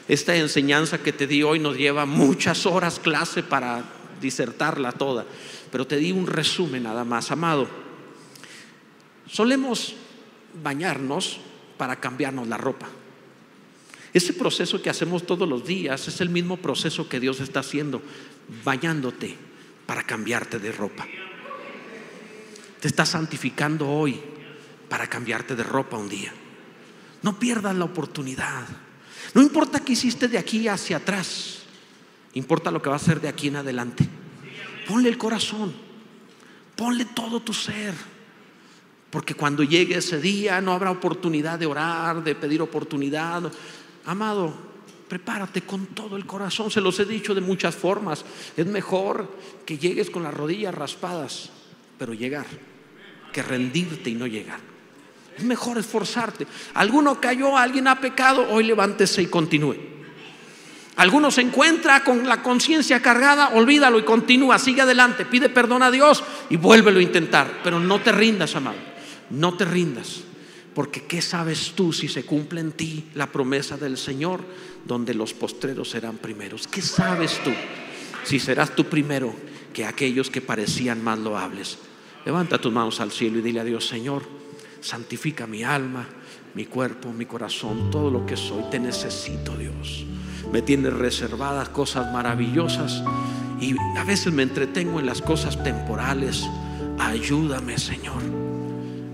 Esta 0.08 0.36
enseñanza 0.36 0.97
que 0.97 1.14
te 1.14 1.28
di 1.28 1.43
hoy 1.43 1.60
nos 1.60 1.78
lleva 1.78 2.06
muchas 2.06 2.66
horas 2.66 2.99
clase 2.99 3.41
para 3.41 3.84
disertarla 4.22 4.91
toda, 4.91 5.26
pero 5.72 5.88
te 5.88 5.97
di 5.97 6.12
un 6.12 6.28
resumen 6.28 6.84
nada 6.84 7.04
más, 7.04 7.32
amado. 7.32 7.68
Solemos 9.28 9.95
bañarnos 10.62 11.39
para 11.78 11.95
cambiarnos 11.99 12.47
la 12.47 12.58
ropa. 12.58 12.88
Ese 14.14 14.34
proceso 14.34 14.82
que 14.82 14.91
hacemos 14.91 15.26
todos 15.26 15.49
los 15.49 15.66
días 15.66 16.08
es 16.08 16.22
el 16.22 16.30
mismo 16.30 16.58
proceso 16.58 17.10
que 17.10 17.20
Dios 17.20 17.39
está 17.39 17.62
haciendo, 17.62 18.01
bañándote 18.64 19.36
para 19.88 20.04
cambiarte 20.04 20.60
de 20.60 20.72
ropa. 20.72 21.08
Te 22.84 22.90
está 22.90 23.06
santificando 23.06 23.90
hoy 23.90 24.20
para 24.90 25.08
cambiarte 25.08 25.56
de 25.56 25.64
ropa 25.64 25.96
un 25.96 26.10
día. 26.10 26.34
No 27.22 27.40
pierdas 27.40 27.74
la 27.78 27.86
oportunidad. 27.86 28.66
No 29.34 29.42
importa 29.42 29.80
qué 29.80 29.94
hiciste 29.94 30.28
de 30.28 30.38
aquí 30.38 30.68
hacia 30.68 30.98
atrás, 30.98 31.60
importa 32.34 32.72
lo 32.72 32.82
que 32.82 32.90
va 32.90 32.96
a 32.96 32.98
hacer 32.98 33.22
de 33.22 33.30
aquí 33.30 33.48
en 33.48 33.56
adelante. 33.56 34.06
Ponle 34.86 35.08
el 35.08 35.18
corazón, 35.18 35.74
ponle 36.76 37.06
todo 37.06 37.40
tu 37.40 37.54
ser, 37.54 37.94
porque 39.12 39.34
cuando 39.34 39.64
llegue 39.64 39.96
ese 39.96 40.20
día 40.20 40.60
no 40.60 40.74
habrá 40.74 40.92
oportunidad 40.92 41.58
de 41.58 41.68
orar, 41.68 42.22
de 42.22 42.36
pedir 42.36 42.62
oportunidad. 42.62 43.50
Amado, 44.04 44.54
prepárate 45.08 45.62
con 45.62 45.86
todo 45.86 46.18
el 46.18 46.26
corazón, 46.26 46.70
se 46.70 46.82
los 46.82 47.00
he 47.00 47.06
dicho 47.06 47.34
de 47.34 47.40
muchas 47.40 47.76
formas. 47.76 48.26
Es 48.58 48.66
mejor 48.66 49.34
que 49.66 49.78
llegues 49.78 50.10
con 50.10 50.24
las 50.24 50.34
rodillas 50.34 50.76
raspadas, 50.76 51.50
pero 51.98 52.14
llegar 52.14 52.73
que 53.34 53.44
rendirte 53.44 54.10
y 54.10 54.14
no 54.14 54.28
llegar. 54.28 54.60
Es 55.38 55.44
mejor 55.44 55.78
esforzarte. 55.78 56.48
Alguno 56.76 57.20
cayó, 57.20 57.58
alguien 57.58 57.88
ha 57.88 58.00
pecado, 58.00 58.48
hoy 58.50 58.64
levántese 58.64 59.22
y 59.22 59.26
continúe. 59.26 59.76
Alguno 60.96 61.32
se 61.32 61.42
encuentra 61.42 62.04
con 62.04 62.28
la 62.28 62.44
conciencia 62.44 63.02
cargada, 63.02 63.50
olvídalo 63.50 63.98
y 63.98 64.04
continúa, 64.04 64.60
sigue 64.60 64.82
adelante, 64.82 65.26
pide 65.26 65.50
perdón 65.50 65.82
a 65.82 65.90
Dios 65.90 66.24
y 66.52 66.58
vuélvelo 66.58 67.00
a 67.00 67.04
intentar. 67.04 67.62
Pero 67.64 67.80
no 67.80 68.00
te 68.00 68.12
rindas, 68.12 68.56
amado, 68.56 68.78
no 69.32 69.56
te 69.56 69.66
rindas. 69.66 70.22
Porque 70.76 71.04
¿qué 71.04 71.22
sabes 71.22 71.74
tú 71.76 71.94
si 71.94 72.08
se 72.08 72.26
cumple 72.26 72.60
en 72.60 72.72
ti 72.72 73.06
la 73.16 73.32
promesa 73.32 73.78
del 73.78 73.98
Señor 73.98 74.42
donde 74.86 75.14
los 75.14 75.34
postreros 75.34 75.90
serán 75.90 76.18
primeros? 76.18 76.68
¿Qué 76.68 76.82
sabes 76.82 77.40
tú 77.44 77.52
si 78.24 78.40
serás 78.40 78.76
tú 78.76 78.86
primero 78.86 79.36
que 79.74 79.86
aquellos 79.86 80.30
que 80.30 80.42
parecían 80.42 81.04
más 81.04 81.18
loables? 81.18 81.80
Levanta 82.26 82.58
tus 82.58 82.72
manos 82.72 83.00
al 83.02 83.12
cielo 83.12 83.40
y 83.40 83.42
dile 83.42 83.60
a 83.60 83.64
Dios, 83.64 83.88
Señor, 83.88 84.24
santifica 84.80 85.46
mi 85.46 85.64
alma, 85.64 86.08
mi 86.54 86.66
cuerpo, 86.66 87.12
mi 87.12 87.26
corazón, 87.26 87.90
todo 87.92 88.10
lo 88.10 88.26
que 88.26 88.38
soy. 88.38 88.64
Te 88.72 88.80
necesito, 88.80 89.58
Dios. 89.58 90.06
Me 90.52 90.62
tienes 90.62 90.94
reservadas 90.94 91.70
cosas 91.70 92.12
maravillosas 92.14 93.04
y 93.60 93.76
a 93.98 94.04
veces 94.04 94.32
me 94.32 94.44
entretengo 94.44 95.00
en 95.00 95.06
las 95.06 95.22
cosas 95.22 95.62
temporales. 95.64 96.48
Ayúdame, 97.00 97.78
Señor. 97.78 98.22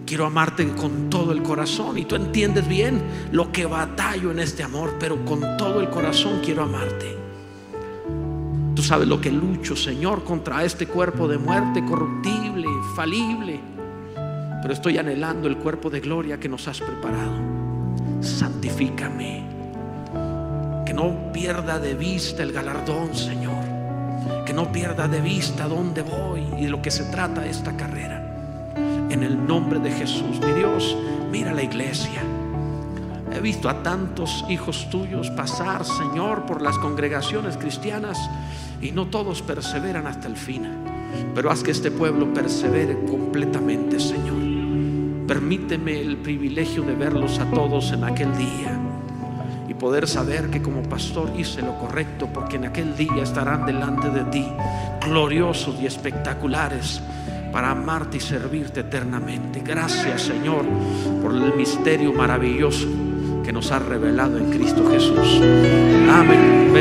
Quiero 0.06 0.26
amarte 0.26 0.68
con 0.70 1.10
todo 1.10 1.32
el 1.32 1.44
corazón 1.44 1.98
y 1.98 2.06
tú 2.06 2.16
entiendes 2.16 2.68
bien 2.68 3.02
lo 3.32 3.52
que 3.52 3.66
batallo 3.66 4.32
en 4.32 4.40
este 4.40 4.64
amor, 4.64 4.98
pero 5.00 5.24
con 5.24 5.58
todo 5.58 5.82
el 5.82 5.90
corazón 5.90 6.42
quiero 6.44 6.64
amarte. 6.64 7.16
Tú 8.76 8.82
sabes 8.82 9.08
lo 9.08 9.20
que 9.20 9.32
lucho, 9.32 9.76
Señor, 9.76 10.24
contra 10.24 10.64
este 10.64 10.88
cuerpo 10.88 11.28
de 11.28 11.38
muerte 11.38 11.84
corruptible, 11.86 12.69
Pero 13.00 14.74
estoy 14.74 14.98
anhelando 14.98 15.48
el 15.48 15.56
cuerpo 15.56 15.90
de 15.90 16.02
gloria 16.02 16.38
que 16.38 16.50
nos 16.50 16.68
has 16.68 16.82
preparado. 16.82 17.32
Santifícame. 18.20 19.46
Que 20.86 20.94
no 20.94 21.32
pierda 21.32 21.80
de 21.80 21.94
vista 21.94 22.44
el 22.44 22.52
galardón, 22.52 23.16
Señor. 23.16 23.64
Que 24.46 24.52
no 24.52 24.70
pierda 24.74 25.08
de 25.08 25.22
vista 25.22 25.70
dónde 25.70 26.02
voy 26.02 26.46
y 26.58 26.66
de 26.66 26.70
lo 26.70 26.82
que 26.82 26.92
se 26.92 27.06
trata 27.06 27.46
esta 27.46 27.78
carrera. 27.78 28.76
En 29.10 29.24
el 29.24 29.48
nombre 29.48 29.80
de 29.80 29.92
Jesús, 29.92 30.42
mi 30.46 30.52
Dios, 30.52 30.98
mira 31.32 31.54
la 31.54 31.64
iglesia. 31.64 32.22
He 33.32 33.40
visto 33.40 33.70
a 33.70 33.82
tantos 33.82 34.44
hijos 34.50 34.90
tuyos 34.90 35.30
pasar, 35.32 35.86
Señor, 35.86 36.46
por 36.46 36.62
las 36.62 36.78
congregaciones 36.80 37.56
cristianas 37.56 38.18
y 38.82 38.92
no 38.92 39.08
todos 39.08 39.42
perseveran 39.42 40.06
hasta 40.06 40.28
el 40.28 40.36
fin. 40.36 40.89
Pero 41.36 41.52
haz 41.52 41.64
que 41.64 41.72
este 41.72 41.92
pueblo 41.92 42.34
persevere 42.34 42.98
completamente, 43.06 44.00
Señor. 44.00 44.38
Permíteme 45.28 46.02
el 46.02 46.18
privilegio 46.18 46.84
de 46.84 46.96
verlos 46.96 47.40
a 47.40 47.46
todos 47.52 47.92
en 47.92 48.04
aquel 48.04 48.36
día 48.36 48.80
y 49.68 49.74
poder 49.76 50.08
saber 50.08 50.50
que 50.50 50.62
como 50.62 50.82
pastor 50.82 51.32
hice 51.38 51.62
lo 51.62 51.78
correcto 51.78 52.28
porque 52.34 52.56
en 52.56 52.66
aquel 52.66 52.98
día 52.98 53.22
estarán 53.22 53.66
delante 53.66 54.10
de 54.10 54.24
ti 54.26 54.46
gloriosos 55.06 55.80
y 55.80 55.86
espectaculares 55.86 57.02
para 57.52 57.72
amarte 57.72 58.18
y 58.18 58.20
servirte 58.20 58.80
eternamente. 58.80 59.62
Gracias 59.64 60.24
Señor 60.24 60.66
por 61.22 61.32
el 61.32 61.54
misterio 61.54 62.12
maravilloso 62.14 62.88
que 63.44 63.54
nos 63.54 63.72
ha 63.72 63.80
revelado 63.80 64.38
en 64.38 64.50
Cristo 64.52 64.90
Jesús. 64.90 65.42
Amén. 66.12 66.72